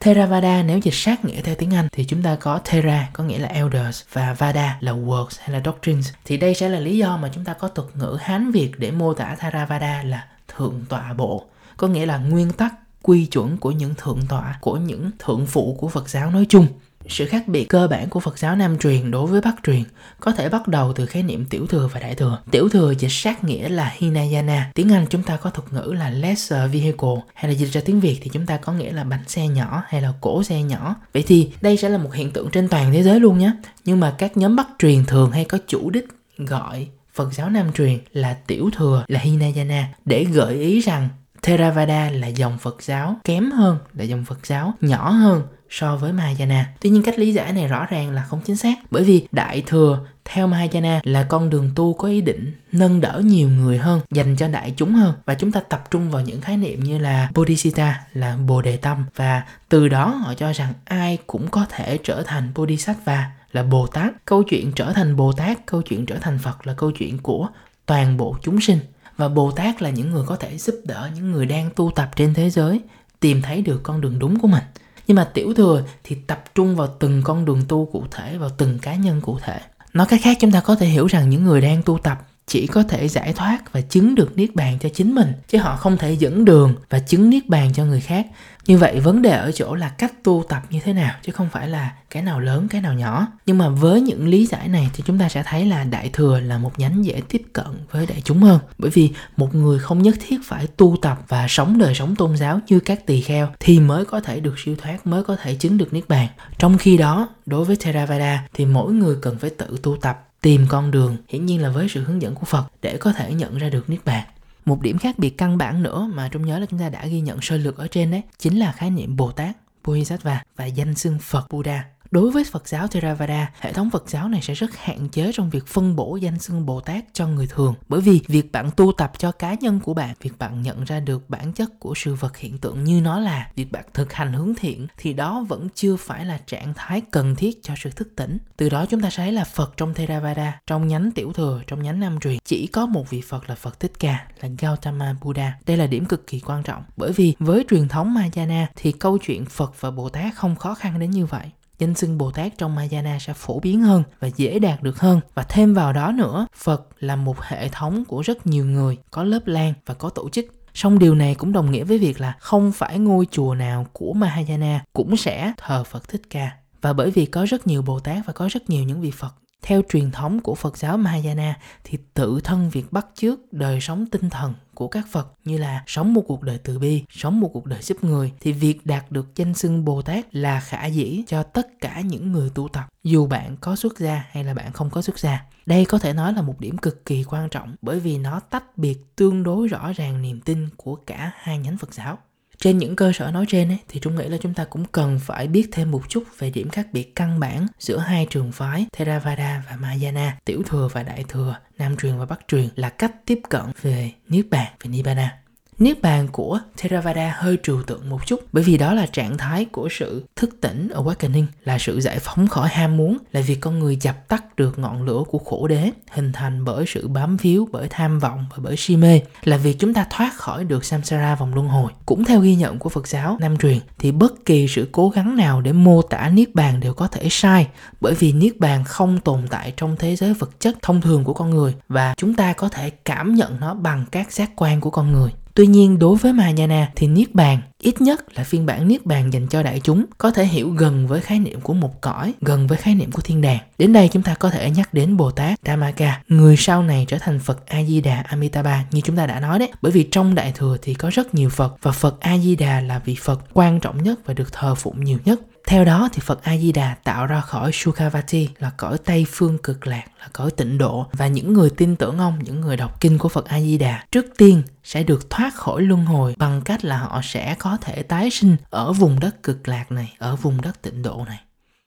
Theravada 0.00 0.62
nếu 0.62 0.78
dịch 0.78 0.94
sát 0.94 1.24
nghĩa 1.24 1.40
theo 1.40 1.54
tiếng 1.54 1.74
Anh 1.74 1.88
thì 1.92 2.04
chúng 2.04 2.22
ta 2.22 2.36
có 2.36 2.60
Thera 2.64 3.08
có 3.12 3.24
nghĩa 3.24 3.38
là 3.38 3.48
elders 3.48 4.02
và 4.12 4.32
Vada 4.32 4.78
là 4.80 4.92
works 4.92 5.36
hay 5.38 5.50
là 5.50 5.62
doctrines. 5.64 6.12
Thì 6.24 6.36
đây 6.36 6.54
sẽ 6.54 6.68
là 6.68 6.80
lý 6.80 6.98
do 6.98 7.16
mà 7.16 7.30
chúng 7.34 7.44
ta 7.44 7.52
có 7.52 7.68
thuật 7.68 7.88
ngữ 7.96 8.18
Hán 8.20 8.50
Việt 8.50 8.70
để 8.78 8.90
mô 8.90 9.14
tả 9.14 9.36
Theravada 9.38 10.02
là 10.02 10.26
thượng 10.56 10.84
tọa 10.88 11.12
bộ. 11.12 11.44
Có 11.76 11.88
nghĩa 11.88 12.06
là 12.06 12.18
nguyên 12.18 12.52
tắc 12.52 12.74
quy 13.02 13.26
chuẩn 13.26 13.56
của 13.56 13.70
những 13.70 13.94
thượng 13.94 14.20
tọa, 14.28 14.58
của 14.60 14.76
những 14.76 15.10
thượng 15.18 15.46
phụ 15.46 15.76
của 15.80 15.88
Phật 15.88 16.08
giáo 16.08 16.30
nói 16.30 16.46
chung. 16.48 16.66
Sự 17.08 17.26
khác 17.26 17.48
biệt 17.48 17.64
cơ 17.64 17.88
bản 17.88 18.08
của 18.08 18.20
Phật 18.20 18.38
giáo 18.38 18.56
Nam 18.56 18.78
truyền 18.78 19.10
đối 19.10 19.26
với 19.26 19.40
Bắc 19.40 19.54
truyền 19.66 19.82
có 20.20 20.32
thể 20.32 20.48
bắt 20.48 20.68
đầu 20.68 20.92
từ 20.92 21.06
khái 21.06 21.22
niệm 21.22 21.44
tiểu 21.44 21.66
thừa 21.66 21.88
và 21.92 22.00
đại 22.00 22.14
thừa. 22.14 22.38
Tiểu 22.50 22.68
thừa 22.68 22.94
dịch 22.98 23.12
sát 23.12 23.44
nghĩa 23.44 23.68
là 23.68 23.92
Hinayana, 23.96 24.70
tiếng 24.74 24.92
Anh 24.92 25.06
chúng 25.10 25.22
ta 25.22 25.36
có 25.36 25.50
thuật 25.50 25.72
ngữ 25.72 25.92
là 25.92 26.10
lesser 26.10 26.72
vehicle, 26.72 27.16
hay 27.34 27.52
là 27.52 27.58
dịch 27.58 27.72
ra 27.72 27.80
tiếng 27.84 28.00
Việt 28.00 28.18
thì 28.22 28.30
chúng 28.32 28.46
ta 28.46 28.56
có 28.56 28.72
nghĩa 28.72 28.92
là 28.92 29.04
bánh 29.04 29.24
xe 29.26 29.48
nhỏ 29.48 29.82
hay 29.86 30.00
là 30.00 30.12
cổ 30.20 30.42
xe 30.42 30.62
nhỏ. 30.62 30.96
Vậy 31.12 31.24
thì 31.26 31.50
đây 31.60 31.76
sẽ 31.76 31.88
là 31.88 31.98
một 31.98 32.14
hiện 32.14 32.30
tượng 32.30 32.50
trên 32.50 32.68
toàn 32.68 32.92
thế 32.92 33.02
giới 33.02 33.20
luôn 33.20 33.38
nhé. 33.38 33.52
Nhưng 33.84 34.00
mà 34.00 34.14
các 34.18 34.36
nhóm 34.36 34.56
Bắc 34.56 34.66
truyền 34.78 35.04
thường 35.04 35.30
hay 35.30 35.44
có 35.44 35.58
chủ 35.68 35.90
đích 35.90 36.06
gọi 36.38 36.88
Phật 37.14 37.32
giáo 37.32 37.50
Nam 37.50 37.72
truyền 37.72 37.98
là 38.12 38.34
tiểu 38.46 38.70
thừa 38.76 39.04
là 39.08 39.20
Hinayana 39.20 39.88
để 40.04 40.24
gợi 40.24 40.54
ý 40.54 40.80
rằng 40.80 41.08
Theravada 41.42 42.10
là 42.10 42.26
dòng 42.26 42.58
Phật 42.58 42.82
giáo 42.82 43.16
kém 43.24 43.50
hơn 43.50 43.78
là 43.94 44.04
dòng 44.04 44.24
Phật 44.24 44.46
giáo 44.46 44.74
nhỏ 44.80 45.10
hơn 45.10 45.42
so 45.70 45.96
với 45.96 46.12
Mahayana. 46.12 46.72
Tuy 46.80 46.90
nhiên 46.90 47.02
cách 47.02 47.18
lý 47.18 47.32
giải 47.32 47.52
này 47.52 47.68
rõ 47.68 47.86
ràng 47.86 48.10
là 48.10 48.22
không 48.22 48.40
chính 48.44 48.56
xác 48.56 48.74
bởi 48.90 49.04
vì 49.04 49.26
Đại 49.32 49.62
Thừa 49.66 50.06
theo 50.24 50.46
Mahayana 50.46 51.00
là 51.04 51.22
con 51.22 51.50
đường 51.50 51.70
tu 51.74 51.94
có 51.94 52.08
ý 52.08 52.20
định 52.20 52.52
nâng 52.72 53.00
đỡ 53.00 53.22
nhiều 53.24 53.48
người 53.48 53.78
hơn, 53.78 54.00
dành 54.10 54.36
cho 54.36 54.48
đại 54.48 54.74
chúng 54.76 54.94
hơn 54.94 55.14
và 55.24 55.34
chúng 55.34 55.52
ta 55.52 55.60
tập 55.60 55.84
trung 55.90 56.10
vào 56.10 56.22
những 56.22 56.40
khái 56.40 56.56
niệm 56.56 56.80
như 56.80 56.98
là 56.98 57.28
Bodhisatta 57.34 58.00
là 58.12 58.36
Bồ 58.36 58.62
Đề 58.62 58.76
Tâm 58.76 59.04
và 59.16 59.42
từ 59.68 59.88
đó 59.88 60.08
họ 60.08 60.34
cho 60.34 60.52
rằng 60.52 60.72
ai 60.84 61.18
cũng 61.26 61.48
có 61.48 61.66
thể 61.70 61.98
trở 62.04 62.22
thành 62.22 62.52
Bodhisattva 62.54 63.30
là 63.52 63.62
Bồ 63.62 63.86
Tát. 63.86 64.12
Câu 64.24 64.42
chuyện 64.42 64.72
trở 64.72 64.92
thành 64.92 65.16
Bồ 65.16 65.32
Tát, 65.32 65.66
câu 65.66 65.82
chuyện 65.82 66.06
trở 66.06 66.18
thành 66.18 66.38
Phật 66.38 66.66
là 66.66 66.74
câu 66.74 66.90
chuyện 66.90 67.18
của 67.18 67.48
toàn 67.86 68.16
bộ 68.16 68.36
chúng 68.42 68.60
sinh 68.60 68.78
và 69.16 69.28
Bồ 69.28 69.50
Tát 69.50 69.82
là 69.82 69.90
những 69.90 70.10
người 70.10 70.24
có 70.26 70.36
thể 70.36 70.58
giúp 70.58 70.74
đỡ 70.84 71.10
những 71.14 71.32
người 71.32 71.46
đang 71.46 71.70
tu 71.76 71.90
tập 71.94 72.10
trên 72.16 72.34
thế 72.34 72.50
giới 72.50 72.80
tìm 73.20 73.42
thấy 73.42 73.62
được 73.62 73.80
con 73.82 74.00
đường 74.00 74.18
đúng 74.18 74.38
của 74.38 74.48
mình 74.48 74.62
nhưng 75.06 75.14
mà 75.14 75.24
tiểu 75.34 75.54
thừa 75.54 75.82
thì 76.04 76.16
tập 76.26 76.44
trung 76.54 76.76
vào 76.76 76.88
từng 76.98 77.22
con 77.24 77.44
đường 77.44 77.62
tu 77.68 77.88
cụ 77.92 78.04
thể, 78.10 78.38
vào 78.38 78.50
từng 78.58 78.78
cá 78.78 78.94
nhân 78.94 79.20
cụ 79.20 79.38
thể. 79.42 79.60
Nói 79.92 80.06
cách 80.06 80.20
khác, 80.22 80.36
chúng 80.40 80.52
ta 80.52 80.60
có 80.60 80.74
thể 80.74 80.86
hiểu 80.86 81.06
rằng 81.06 81.30
những 81.30 81.44
người 81.44 81.60
đang 81.60 81.82
tu 81.82 81.98
tập 81.98 82.18
chỉ 82.46 82.66
có 82.66 82.82
thể 82.82 83.08
giải 83.08 83.32
thoát 83.32 83.72
và 83.72 83.80
chứng 83.80 84.14
được 84.14 84.36
niết 84.36 84.54
bàn 84.54 84.78
cho 84.80 84.88
chính 84.88 85.14
mình, 85.14 85.32
chứ 85.48 85.58
họ 85.58 85.76
không 85.76 85.96
thể 85.96 86.12
dẫn 86.12 86.44
đường 86.44 86.74
và 86.90 86.98
chứng 86.98 87.30
niết 87.30 87.48
bàn 87.48 87.72
cho 87.74 87.84
người 87.84 88.00
khác. 88.00 88.26
Như 88.66 88.78
vậy, 88.78 89.00
vấn 89.00 89.22
đề 89.22 89.30
ở 89.30 89.52
chỗ 89.52 89.74
là 89.74 89.88
cách 89.88 90.12
tu 90.24 90.44
tập 90.48 90.62
như 90.70 90.80
thế 90.84 90.92
nào, 90.92 91.14
chứ 91.22 91.32
không 91.32 91.48
phải 91.52 91.68
là 91.68 91.92
cái 92.10 92.22
nào 92.22 92.40
lớn, 92.40 92.68
cái 92.70 92.80
nào 92.80 92.94
nhỏ. 92.94 93.26
Nhưng 93.46 93.58
mà 93.58 93.68
với 93.68 94.00
những 94.00 94.28
lý 94.28 94.46
giải 94.46 94.68
này 94.68 94.90
thì 94.94 95.02
chúng 95.06 95.18
ta 95.18 95.28
sẽ 95.28 95.42
thấy 95.46 95.66
là 95.66 95.84
đại 95.84 96.10
thừa 96.12 96.40
là 96.40 96.58
một 96.58 96.78
nhánh 96.78 97.04
dễ 97.04 97.22
tiếp 97.28 97.42
cận 97.52 97.66
với 97.90 98.06
đại 98.06 98.20
chúng 98.24 98.38
hơn. 98.38 98.60
Bởi 98.78 98.90
vì 98.90 99.10
một 99.36 99.54
người 99.54 99.78
không 99.78 100.02
nhất 100.02 100.14
thiết 100.26 100.38
phải 100.44 100.66
tu 100.66 100.96
tập 101.02 101.18
và 101.28 101.46
sống 101.48 101.78
đời 101.78 101.94
sống 101.94 102.16
tôn 102.16 102.36
giáo 102.36 102.60
như 102.68 102.80
các 102.80 103.06
tỳ 103.06 103.20
kheo 103.20 103.48
thì 103.60 103.80
mới 103.80 104.04
có 104.04 104.20
thể 104.20 104.40
được 104.40 104.54
siêu 104.58 104.76
thoát, 104.82 105.06
mới 105.06 105.24
có 105.24 105.36
thể 105.36 105.54
chứng 105.54 105.78
được 105.78 105.92
niết 105.92 106.08
bàn. 106.08 106.28
Trong 106.58 106.78
khi 106.78 106.96
đó, 106.96 107.28
đối 107.46 107.64
với 107.64 107.76
theravada 107.76 108.46
thì 108.54 108.66
mỗi 108.66 108.92
người 108.92 109.16
cần 109.22 109.38
phải 109.38 109.50
tự 109.50 109.78
tu 109.82 109.96
tập 109.96 110.28
tìm 110.44 110.66
con 110.68 110.90
đường 110.90 111.16
hiển 111.28 111.46
nhiên 111.46 111.62
là 111.62 111.70
với 111.70 111.88
sự 111.88 112.04
hướng 112.04 112.22
dẫn 112.22 112.34
của 112.34 112.44
phật 112.44 112.64
để 112.82 112.96
có 112.96 113.12
thể 113.12 113.34
nhận 113.34 113.58
ra 113.58 113.68
được 113.68 113.90
niết 113.90 114.04
bàn. 114.04 114.26
Một 114.64 114.80
điểm 114.80 114.98
khác 114.98 115.18
biệt 115.18 115.30
căn 115.38 115.58
bản 115.58 115.82
nữa 115.82 116.10
mà 116.14 116.28
trong 116.28 116.46
nhớ 116.46 116.58
là 116.58 116.66
chúng 116.70 116.80
ta 116.80 116.88
đã 116.88 117.06
ghi 117.06 117.20
nhận 117.20 117.40
sơ 117.42 117.56
lược 117.56 117.76
ở 117.76 117.88
trên 117.88 118.10
đấy 118.10 118.22
chính 118.38 118.58
là 118.58 118.72
khái 118.72 118.90
niệm 118.90 119.16
bồ 119.16 119.32
tát 119.32 119.56
bodhisattva 119.84 120.42
và 120.56 120.64
danh 120.64 120.94
xưng 120.94 121.18
phật 121.22 121.46
buddha. 121.50 121.84
Đối 122.14 122.30
với 122.30 122.44
Phật 122.44 122.68
giáo 122.68 122.88
Theravada, 122.88 123.52
hệ 123.60 123.72
thống 123.72 123.90
Phật 123.90 124.08
giáo 124.08 124.28
này 124.28 124.40
sẽ 124.42 124.54
rất 124.54 124.76
hạn 124.76 125.08
chế 125.08 125.32
trong 125.34 125.50
việc 125.50 125.66
phân 125.66 125.96
bổ 125.96 126.16
danh 126.16 126.38
xưng 126.38 126.66
Bồ 126.66 126.80
Tát 126.80 127.04
cho 127.12 127.28
người 127.28 127.46
thường. 127.46 127.74
Bởi 127.88 128.00
vì 128.00 128.20
việc 128.26 128.52
bạn 128.52 128.70
tu 128.76 128.92
tập 128.92 129.12
cho 129.18 129.32
cá 129.32 129.54
nhân 129.54 129.80
của 129.80 129.94
bạn, 129.94 130.14
việc 130.20 130.38
bạn 130.38 130.62
nhận 130.62 130.84
ra 130.84 131.00
được 131.00 131.30
bản 131.30 131.52
chất 131.52 131.80
của 131.80 131.92
sự 131.96 132.14
vật 132.14 132.36
hiện 132.36 132.58
tượng 132.58 132.84
như 132.84 133.00
nó 133.00 133.20
là, 133.20 133.48
việc 133.56 133.72
bạn 133.72 133.84
thực 133.94 134.12
hành 134.12 134.32
hướng 134.32 134.54
thiện 134.54 134.86
thì 134.96 135.12
đó 135.12 135.44
vẫn 135.48 135.68
chưa 135.74 135.96
phải 135.96 136.24
là 136.24 136.38
trạng 136.46 136.74
thái 136.74 137.00
cần 137.10 137.36
thiết 137.36 137.62
cho 137.62 137.74
sự 137.76 137.90
thức 137.90 138.08
tỉnh. 138.16 138.38
Từ 138.56 138.68
đó 138.68 138.86
chúng 138.86 139.00
ta 139.00 139.10
thấy 139.16 139.32
là 139.32 139.44
Phật 139.44 139.76
trong 139.76 139.94
Theravada, 139.94 140.60
trong 140.66 140.88
nhánh 140.88 141.10
tiểu 141.10 141.32
thừa, 141.32 141.60
trong 141.66 141.82
nhánh 141.82 142.00
nam 142.00 142.20
truyền, 142.20 142.38
chỉ 142.44 142.66
có 142.66 142.86
một 142.86 143.10
vị 143.10 143.20
Phật 143.20 143.48
là 143.48 143.54
Phật 143.54 143.80
Thích 143.80 143.92
Ca, 143.98 144.26
là 144.40 144.48
Gautama 144.58 145.14
Buddha. 145.22 145.52
Đây 145.66 145.76
là 145.76 145.86
điểm 145.86 146.04
cực 146.04 146.26
kỳ 146.26 146.40
quan 146.40 146.62
trọng. 146.62 146.82
Bởi 146.96 147.12
vì 147.12 147.34
với 147.38 147.64
truyền 147.70 147.88
thống 147.88 148.14
Mahayana 148.14 148.66
thì 148.76 148.92
câu 148.92 149.18
chuyện 149.18 149.44
Phật 149.44 149.80
và 149.80 149.90
Bồ 149.90 150.08
Tát 150.08 150.34
không 150.34 150.56
khó 150.56 150.74
khăn 150.74 150.98
đến 150.98 151.10
như 151.10 151.26
vậy 151.26 151.50
danh 151.78 151.94
xưng 151.94 152.18
Bồ 152.18 152.30
Tát 152.30 152.58
trong 152.58 152.74
Mahayana 152.74 153.18
sẽ 153.20 153.32
phổ 153.32 153.60
biến 153.60 153.82
hơn 153.82 154.02
và 154.20 154.28
dễ 154.36 154.58
đạt 154.58 154.82
được 154.82 155.00
hơn. 155.00 155.20
Và 155.34 155.42
thêm 155.42 155.74
vào 155.74 155.92
đó 155.92 156.12
nữa, 156.12 156.46
Phật 156.56 156.88
là 157.00 157.16
một 157.16 157.40
hệ 157.40 157.68
thống 157.68 158.04
của 158.04 158.20
rất 158.20 158.46
nhiều 158.46 158.66
người, 158.66 158.98
có 159.10 159.24
lớp 159.24 159.46
lan 159.46 159.74
và 159.86 159.94
có 159.94 160.08
tổ 160.08 160.28
chức. 160.28 160.46
Song 160.74 160.98
điều 160.98 161.14
này 161.14 161.34
cũng 161.34 161.52
đồng 161.52 161.70
nghĩa 161.70 161.84
với 161.84 161.98
việc 161.98 162.20
là 162.20 162.36
không 162.40 162.72
phải 162.72 162.98
ngôi 162.98 163.26
chùa 163.30 163.54
nào 163.54 163.86
của 163.92 164.12
Mahayana 164.12 164.84
cũng 164.92 165.16
sẽ 165.16 165.52
thờ 165.56 165.84
Phật 165.84 166.08
Thích 166.08 166.22
Ca. 166.30 166.50
Và 166.82 166.92
bởi 166.92 167.10
vì 167.10 167.26
có 167.26 167.44
rất 167.44 167.66
nhiều 167.66 167.82
Bồ 167.82 168.00
Tát 168.00 168.26
và 168.26 168.32
có 168.32 168.48
rất 168.52 168.70
nhiều 168.70 168.84
những 168.84 169.00
vị 169.00 169.10
Phật 169.10 169.34
theo 169.62 169.82
truyền 169.88 170.10
thống 170.10 170.40
của 170.40 170.54
Phật 170.54 170.76
giáo 170.76 170.96
Mahayana 170.96 171.58
thì 171.84 171.98
tự 172.14 172.40
thân 172.44 172.70
việc 172.70 172.92
bắt 172.92 173.06
chước 173.14 173.52
đời 173.52 173.80
sống 173.80 174.06
tinh 174.06 174.30
thần 174.30 174.54
của 174.74 174.88
các 174.88 175.04
Phật 175.10 175.32
như 175.44 175.58
là 175.58 175.84
sống 175.86 176.14
một 176.14 176.22
cuộc 176.26 176.42
đời 176.42 176.58
từ 176.58 176.78
bi, 176.78 177.04
sống 177.10 177.40
một 177.40 177.50
cuộc 177.52 177.66
đời 177.66 177.82
giúp 177.82 178.04
người 178.04 178.32
thì 178.40 178.52
việc 178.52 178.86
đạt 178.86 179.10
được 179.10 179.36
danh 179.36 179.54
xưng 179.54 179.84
Bồ 179.84 180.02
Tát 180.02 180.34
là 180.34 180.60
khả 180.60 180.86
dĩ 180.86 181.24
cho 181.26 181.42
tất 181.42 181.68
cả 181.80 182.00
những 182.00 182.32
người 182.32 182.50
tu 182.54 182.68
tập 182.68 182.84
dù 183.04 183.26
bạn 183.26 183.56
có 183.60 183.76
xuất 183.76 183.98
gia 183.98 184.24
hay 184.30 184.44
là 184.44 184.54
bạn 184.54 184.72
không 184.72 184.90
có 184.90 185.02
xuất 185.02 185.18
gia. 185.18 185.44
Đây 185.66 185.84
có 185.84 185.98
thể 185.98 186.12
nói 186.12 186.32
là 186.32 186.42
một 186.42 186.60
điểm 186.60 186.78
cực 186.78 187.04
kỳ 187.04 187.24
quan 187.24 187.48
trọng 187.48 187.76
bởi 187.82 188.00
vì 188.00 188.18
nó 188.18 188.40
tách 188.40 188.78
biệt 188.78 188.98
tương 189.16 189.42
đối 189.42 189.68
rõ 189.68 189.92
ràng 189.92 190.22
niềm 190.22 190.40
tin 190.40 190.68
của 190.76 190.94
cả 190.94 191.32
hai 191.36 191.58
nhánh 191.58 191.78
Phật 191.78 191.94
giáo. 191.94 192.18
Trên 192.64 192.78
những 192.78 192.96
cơ 192.96 193.12
sở 193.12 193.30
nói 193.30 193.44
trên 193.48 193.68
ấy, 193.68 193.78
thì 193.88 194.00
Trung 194.00 194.16
nghĩ 194.16 194.28
là 194.28 194.36
chúng 194.40 194.54
ta 194.54 194.64
cũng 194.64 194.84
cần 194.92 195.18
phải 195.22 195.46
biết 195.46 195.68
thêm 195.72 195.90
một 195.90 196.02
chút 196.08 196.22
về 196.38 196.50
điểm 196.50 196.68
khác 196.68 196.86
biệt 196.92 197.14
căn 197.16 197.40
bản 197.40 197.66
giữa 197.78 197.98
hai 197.98 198.26
trường 198.30 198.52
phái 198.52 198.86
Theravada 198.92 199.62
và 199.70 199.76
Mahayana, 199.76 200.38
tiểu 200.44 200.62
thừa 200.66 200.88
và 200.92 201.02
đại 201.02 201.24
thừa, 201.28 201.56
nam 201.78 201.96
truyền 201.96 202.18
và 202.18 202.26
bắc 202.26 202.40
truyền 202.48 202.68
là 202.76 202.88
cách 202.88 203.12
tiếp 203.26 203.40
cận 203.48 203.62
về 203.82 204.10
Niết 204.28 204.46
Bàn, 204.50 204.72
về 204.82 204.90
Nibbana. 204.90 205.38
Niết 205.78 206.02
bàn 206.02 206.28
của 206.32 206.60
Theravada 206.76 207.34
hơi 207.38 207.58
trừu 207.62 207.82
tượng 207.82 208.10
một 208.10 208.26
chút, 208.26 208.40
bởi 208.52 208.64
vì 208.64 208.76
đó 208.76 208.94
là 208.94 209.06
trạng 209.06 209.38
thái 209.38 209.64
của 209.64 209.88
sự 209.90 210.24
thức 210.36 210.50
tỉnh 210.60 210.88
ở 210.88 211.02
awakening 211.02 211.46
là 211.64 211.78
sự 211.78 212.00
giải 212.00 212.18
phóng 212.18 212.46
khỏi 212.48 212.68
ham 212.68 212.96
muốn, 212.96 213.18
là 213.32 213.40
việc 213.40 213.60
con 213.60 213.78
người 213.78 213.96
dập 213.96 214.28
tắt 214.28 214.56
được 214.56 214.78
ngọn 214.78 215.02
lửa 215.02 215.22
của 215.30 215.38
khổ 215.38 215.66
đế, 215.66 215.90
hình 216.10 216.32
thành 216.32 216.64
bởi 216.64 216.84
sự 216.88 217.08
bám 217.08 217.36
víu, 217.36 217.68
bởi 217.72 217.86
tham 217.90 218.18
vọng 218.18 218.46
và 218.50 218.56
bởi 218.62 218.76
si 218.76 218.96
mê, 218.96 219.20
là 219.44 219.56
việc 219.56 219.76
chúng 219.78 219.94
ta 219.94 220.06
thoát 220.10 220.34
khỏi 220.34 220.64
được 220.64 220.84
samsara 220.84 221.34
vòng 221.34 221.54
luân 221.54 221.68
hồi. 221.68 221.92
Cũng 222.06 222.24
theo 222.24 222.40
ghi 222.40 222.54
nhận 222.54 222.78
của 222.78 222.88
Phật 222.88 223.08
giáo 223.08 223.36
Nam 223.40 223.56
truyền, 223.56 223.78
thì 223.98 224.12
bất 224.12 224.44
kỳ 224.44 224.68
sự 224.68 224.88
cố 224.92 225.08
gắng 225.08 225.36
nào 225.36 225.60
để 225.60 225.72
mô 225.72 226.02
tả 226.02 226.28
niết 226.28 226.54
bàn 226.54 226.80
đều 226.80 226.94
có 226.94 227.08
thể 227.08 227.28
sai, 227.30 227.68
bởi 228.00 228.14
vì 228.14 228.32
niết 228.32 228.58
bàn 228.58 228.84
không 228.84 229.20
tồn 229.20 229.42
tại 229.50 229.72
trong 229.76 229.96
thế 229.98 230.16
giới 230.16 230.34
vật 230.34 230.60
chất 230.60 230.76
thông 230.82 231.00
thường 231.00 231.24
của 231.24 231.34
con 231.34 231.50
người, 231.50 231.74
và 231.88 232.14
chúng 232.16 232.34
ta 232.34 232.52
có 232.52 232.68
thể 232.68 232.90
cảm 232.90 233.34
nhận 233.34 233.60
nó 233.60 233.74
bằng 233.74 234.04
các 234.10 234.32
giác 234.32 234.50
quan 234.56 234.80
của 234.80 234.90
con 234.90 235.12
người. 235.12 235.30
Tuy 235.56 235.66
nhiên 235.66 235.98
đối 235.98 236.16
với 236.16 236.32
Mahayana 236.32 236.90
thì 236.96 237.06
Niết 237.06 237.34
Bàn, 237.34 237.58
ít 237.78 238.00
nhất 238.00 238.38
là 238.38 238.44
phiên 238.44 238.66
bản 238.66 238.88
Niết 238.88 239.06
Bàn 239.06 239.32
dành 239.32 239.46
cho 239.48 239.62
đại 239.62 239.80
chúng, 239.80 240.04
có 240.18 240.30
thể 240.30 240.44
hiểu 240.44 240.70
gần 240.70 241.06
với 241.06 241.20
khái 241.20 241.38
niệm 241.38 241.60
của 241.60 241.74
một 241.74 242.00
cõi, 242.00 242.32
gần 242.40 242.66
với 242.66 242.78
khái 242.78 242.94
niệm 242.94 243.12
của 243.12 243.22
thiên 243.22 243.40
đàng. 243.40 243.58
Đến 243.78 243.92
đây 243.92 244.08
chúng 244.12 244.22
ta 244.22 244.34
có 244.34 244.50
thể 244.50 244.70
nhắc 244.70 244.94
đến 244.94 245.16
Bồ 245.16 245.30
Tát 245.30 245.58
Dhammaka, 245.66 246.20
người 246.28 246.56
sau 246.56 246.82
này 246.82 247.04
trở 247.08 247.18
thành 247.20 247.38
Phật 247.38 247.66
A-di-đà 247.66 248.22
Amitabha 248.26 248.84
như 248.90 249.00
chúng 249.00 249.16
ta 249.16 249.26
đã 249.26 249.40
nói 249.40 249.58
đấy. 249.58 249.72
Bởi 249.82 249.92
vì 249.92 250.08
trong 250.10 250.34
Đại 250.34 250.52
Thừa 250.56 250.76
thì 250.82 250.94
có 250.94 251.10
rất 251.12 251.34
nhiều 251.34 251.48
Phật 251.48 251.76
và 251.82 251.92
Phật 251.92 252.20
A-di-đà 252.20 252.80
là 252.80 252.98
vị 253.04 253.16
Phật 253.20 253.40
quan 253.52 253.80
trọng 253.80 254.02
nhất 254.02 254.20
và 254.26 254.34
được 254.34 254.52
thờ 254.52 254.74
phụng 254.74 255.04
nhiều 255.04 255.18
nhất. 255.24 255.40
Theo 255.66 255.84
đó 255.84 256.08
thì 256.12 256.20
Phật 256.20 256.42
A 256.42 256.56
Di 256.56 256.72
Đà 256.72 256.94
tạo 257.04 257.26
ra 257.26 257.40
khỏi 257.40 257.70
Sukhavati 257.72 258.48
là 258.58 258.70
cõi 258.76 258.98
Tây 259.04 259.26
phương 259.28 259.58
cực 259.58 259.86
lạc, 259.86 260.04
là 260.20 260.28
cõi 260.32 260.50
tịnh 260.50 260.78
độ 260.78 261.06
và 261.12 261.26
những 261.26 261.52
người 261.52 261.70
tin 261.70 261.96
tưởng 261.96 262.18
ông, 262.18 262.38
những 262.42 262.60
người 262.60 262.76
đọc 262.76 263.00
kinh 263.00 263.18
của 263.18 263.28
Phật 263.28 263.44
A 263.44 263.60
Di 263.60 263.78
Đà 263.78 264.04
trước 264.12 264.26
tiên 264.36 264.62
sẽ 264.84 265.02
được 265.02 265.30
thoát 265.30 265.54
khỏi 265.54 265.82
luân 265.82 266.04
hồi 266.04 266.34
bằng 266.38 266.60
cách 266.64 266.84
là 266.84 266.98
họ 266.98 267.20
sẽ 267.24 267.54
có 267.58 267.76
thể 267.80 268.02
tái 268.02 268.30
sinh 268.30 268.56
ở 268.70 268.92
vùng 268.92 269.20
đất 269.20 269.42
cực 269.42 269.68
lạc 269.68 269.92
này, 269.92 270.14
ở 270.18 270.36
vùng 270.36 270.60
đất 270.60 270.82
tịnh 270.82 271.02
độ 271.02 271.24
này. 271.26 271.40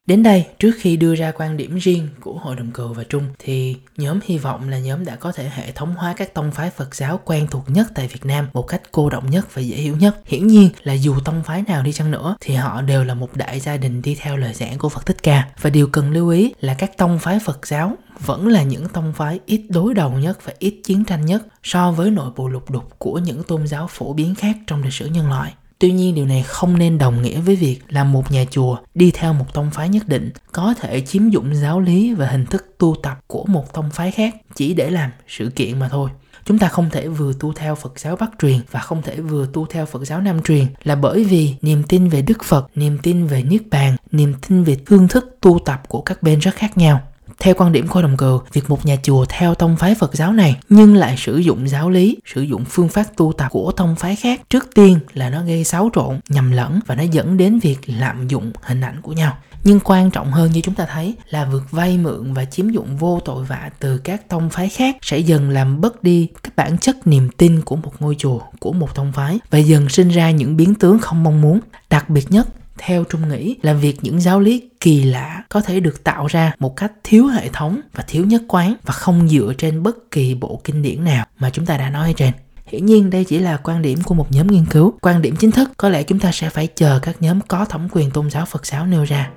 Đến 0.07 0.23
đây, 0.23 0.45
trước 0.59 0.71
khi 0.79 0.97
đưa 0.97 1.15
ra 1.15 1.31
quan 1.31 1.57
điểm 1.57 1.77
riêng 1.77 2.07
của 2.21 2.33
Hội 2.33 2.55
đồng 2.55 2.71
Cừu 2.71 2.93
và 2.93 3.03
Trung 3.03 3.23
thì 3.39 3.75
nhóm 3.97 4.19
hy 4.25 4.37
vọng 4.37 4.69
là 4.69 4.79
nhóm 4.79 5.05
đã 5.05 5.15
có 5.15 5.31
thể 5.31 5.51
hệ 5.53 5.71
thống 5.71 5.95
hóa 5.95 6.13
các 6.17 6.33
tông 6.33 6.51
phái 6.51 6.69
Phật 6.69 6.95
giáo 6.95 7.19
quen 7.25 7.47
thuộc 7.51 7.69
nhất 7.69 7.87
tại 7.95 8.07
Việt 8.07 8.25
Nam 8.25 8.47
một 8.53 8.61
cách 8.61 8.81
cô 8.91 9.09
động 9.09 9.29
nhất 9.29 9.53
và 9.53 9.61
dễ 9.61 9.75
hiểu 9.75 9.97
nhất. 9.97 10.17
Hiển 10.25 10.47
nhiên 10.47 10.69
là 10.83 10.93
dù 10.93 11.15
tông 11.25 11.43
phái 11.43 11.63
nào 11.67 11.83
đi 11.83 11.91
chăng 11.91 12.11
nữa 12.11 12.35
thì 12.41 12.55
họ 12.55 12.81
đều 12.81 13.03
là 13.03 13.13
một 13.13 13.35
đại 13.35 13.59
gia 13.59 13.77
đình 13.77 14.01
đi 14.01 14.15
theo 14.19 14.37
lời 14.37 14.53
giảng 14.53 14.77
của 14.77 14.89
Phật 14.89 15.05
Thích 15.05 15.23
Ca. 15.23 15.47
Và 15.61 15.69
điều 15.69 15.87
cần 15.87 16.11
lưu 16.11 16.29
ý 16.29 16.53
là 16.59 16.73
các 16.73 16.97
tông 16.97 17.19
phái 17.19 17.39
Phật 17.39 17.67
giáo 17.67 17.95
vẫn 18.19 18.47
là 18.47 18.63
những 18.63 18.89
tông 18.89 19.13
phái 19.13 19.39
ít 19.45 19.61
đối 19.69 19.93
đầu 19.93 20.11
nhất 20.11 20.45
và 20.45 20.53
ít 20.59 20.81
chiến 20.83 21.05
tranh 21.05 21.25
nhất 21.25 21.43
so 21.63 21.91
với 21.91 22.11
nội 22.11 22.31
bộ 22.35 22.47
lục 22.47 22.71
đục 22.71 22.99
của 22.99 23.19
những 23.19 23.43
tôn 23.43 23.67
giáo 23.67 23.87
phổ 23.87 24.13
biến 24.13 24.35
khác 24.35 24.57
trong 24.67 24.83
lịch 24.83 24.93
sử 24.93 25.05
nhân 25.05 25.29
loại. 25.29 25.53
Tuy 25.79 25.91
nhiên 25.91 26.15
điều 26.15 26.25
này 26.25 26.43
không 26.43 26.77
nên 26.77 26.97
đồng 26.97 27.21
nghĩa 27.21 27.39
với 27.39 27.55
việc 27.55 27.79
là 27.89 28.03
một 28.03 28.31
nhà 28.31 28.45
chùa 28.51 28.77
đi 28.95 29.11
theo 29.11 29.33
một 29.33 29.53
tông 29.53 29.71
phái 29.71 29.89
nhất 29.89 30.07
định 30.07 30.31
có 30.51 30.73
thể 30.81 31.01
chiếm 31.01 31.29
dụng 31.29 31.55
giáo 31.55 31.79
lý 31.79 32.13
và 32.13 32.27
hình 32.27 32.45
thức 32.45 32.75
tu 32.77 32.95
tập 33.03 33.19
của 33.27 33.45
một 33.47 33.73
tông 33.73 33.89
phái 33.89 34.11
khác 34.11 34.35
chỉ 34.55 34.73
để 34.73 34.89
làm 34.89 35.11
sự 35.27 35.51
kiện 35.55 35.79
mà 35.79 35.89
thôi. 35.89 36.09
Chúng 36.45 36.59
ta 36.59 36.67
không 36.67 36.89
thể 36.89 37.07
vừa 37.07 37.33
tu 37.39 37.53
theo 37.53 37.75
Phật 37.75 37.99
giáo 37.99 38.15
Bắc 38.15 38.31
truyền 38.41 38.59
và 38.71 38.79
không 38.79 39.01
thể 39.01 39.21
vừa 39.21 39.47
tu 39.53 39.65
theo 39.65 39.85
Phật 39.85 40.05
giáo 40.05 40.21
Nam 40.21 40.41
truyền 40.41 40.65
là 40.83 40.95
bởi 40.95 41.23
vì 41.23 41.53
niềm 41.61 41.83
tin 41.83 42.09
về 42.09 42.21
Đức 42.21 42.43
Phật, 42.43 42.67
niềm 42.75 42.97
tin 43.03 43.27
về 43.27 43.43
Niết 43.43 43.61
Bàn, 43.71 43.95
niềm 44.11 44.33
tin 44.47 44.63
về 44.63 44.77
phương 44.85 45.07
thức 45.07 45.37
tu 45.41 45.59
tập 45.65 45.81
của 45.87 46.01
các 46.01 46.23
bên 46.23 46.39
rất 46.39 46.55
khác 46.55 46.77
nhau. 46.77 47.01
Theo 47.39 47.53
quan 47.57 47.71
điểm 47.71 47.87
của 47.87 48.01
đồng 48.01 48.17
cừu, 48.17 48.41
việc 48.53 48.69
một 48.69 48.85
nhà 48.85 48.95
chùa 49.03 49.25
theo 49.29 49.55
tông 49.55 49.77
phái 49.77 49.95
Phật 49.95 50.15
giáo 50.15 50.33
này 50.33 50.55
nhưng 50.69 50.95
lại 50.95 51.15
sử 51.17 51.37
dụng 51.37 51.69
giáo 51.69 51.89
lý, 51.89 52.17
sử 52.25 52.41
dụng 52.41 52.65
phương 52.65 52.89
pháp 52.89 53.03
tu 53.17 53.33
tập 53.33 53.47
của 53.51 53.71
tông 53.71 53.95
phái 53.95 54.15
khác, 54.15 54.41
trước 54.49 54.67
tiên 54.75 54.99
là 55.13 55.29
nó 55.29 55.43
gây 55.43 55.63
xáo 55.63 55.89
trộn, 55.95 56.19
nhầm 56.29 56.51
lẫn 56.51 56.79
và 56.85 56.95
nó 56.95 57.03
dẫn 57.03 57.37
đến 57.37 57.59
việc 57.59 57.77
lạm 57.85 58.27
dụng 58.27 58.51
hình 58.61 58.81
ảnh 58.81 59.01
của 59.01 59.11
nhau. 59.11 59.37
Nhưng 59.63 59.79
quan 59.79 60.11
trọng 60.11 60.31
hơn 60.31 60.51
như 60.51 60.61
chúng 60.61 60.75
ta 60.75 60.85
thấy 60.85 61.15
là 61.29 61.45
vượt 61.45 61.71
vay 61.71 61.97
mượn 61.97 62.33
và 62.33 62.45
chiếm 62.45 62.69
dụng 62.69 62.97
vô 62.97 63.19
tội 63.25 63.43
vạ 63.43 63.69
từ 63.79 63.97
các 63.97 64.29
tông 64.29 64.49
phái 64.49 64.69
khác 64.69 64.97
sẽ 65.01 65.17
dần 65.17 65.49
làm 65.49 65.81
mất 65.81 66.03
đi 66.03 66.27
các 66.43 66.55
bản 66.55 66.77
chất 66.77 67.07
niềm 67.07 67.29
tin 67.37 67.61
của 67.61 67.75
một 67.75 67.91
ngôi 67.99 68.15
chùa, 68.15 68.39
của 68.59 68.71
một 68.71 68.95
tông 68.95 69.11
phái 69.13 69.39
và 69.49 69.57
dần 69.57 69.89
sinh 69.89 70.09
ra 70.09 70.31
những 70.31 70.57
biến 70.57 70.75
tướng 70.75 70.99
không 70.99 71.23
mong 71.23 71.41
muốn. 71.41 71.59
Đặc 71.89 72.09
biệt 72.09 72.31
nhất 72.31 72.47
theo 72.77 73.03
trung 73.03 73.29
nghĩ, 73.29 73.55
là 73.61 73.73
việc 73.73 73.97
những 74.01 74.21
giáo 74.21 74.39
lý 74.39 74.69
kỳ 74.79 75.03
lạ 75.03 75.43
có 75.49 75.61
thể 75.61 75.79
được 75.79 76.03
tạo 76.03 76.27
ra 76.27 76.53
một 76.59 76.75
cách 76.75 76.91
thiếu 77.03 77.27
hệ 77.27 77.49
thống 77.53 77.81
và 77.93 78.03
thiếu 78.07 78.25
nhất 78.25 78.41
quán 78.47 78.75
và 78.83 78.93
không 78.93 79.29
dựa 79.29 79.53
trên 79.57 79.83
bất 79.83 80.11
kỳ 80.11 80.35
bộ 80.35 80.61
kinh 80.63 80.81
điển 80.81 81.03
nào 81.03 81.25
mà 81.39 81.49
chúng 81.49 81.65
ta 81.65 81.77
đã 81.77 81.89
nói 81.89 82.07
ở 82.07 82.13
trên 82.17 82.33
Hiển 82.67 82.85
nhiên, 82.85 83.09
đây 83.09 83.23
chỉ 83.23 83.39
là 83.39 83.57
quan 83.57 83.81
điểm 83.81 83.99
của 84.03 84.15
một 84.15 84.31
nhóm 84.31 84.47
nghiên 84.47 84.65
cứu. 84.65 84.93
Quan 85.01 85.21
điểm 85.21 85.35
chính 85.39 85.51
thức, 85.51 85.71
có 85.77 85.89
lẽ 85.89 86.03
chúng 86.03 86.19
ta 86.19 86.31
sẽ 86.31 86.49
phải 86.49 86.67
chờ 86.75 86.99
các 87.01 87.21
nhóm 87.21 87.41
có 87.41 87.65
thẩm 87.65 87.87
quyền 87.91 88.11
tôn 88.11 88.29
giáo 88.29 88.45
Phật 88.45 88.65
giáo 88.65 88.87
nêu 88.87 89.03
ra. 89.03 89.29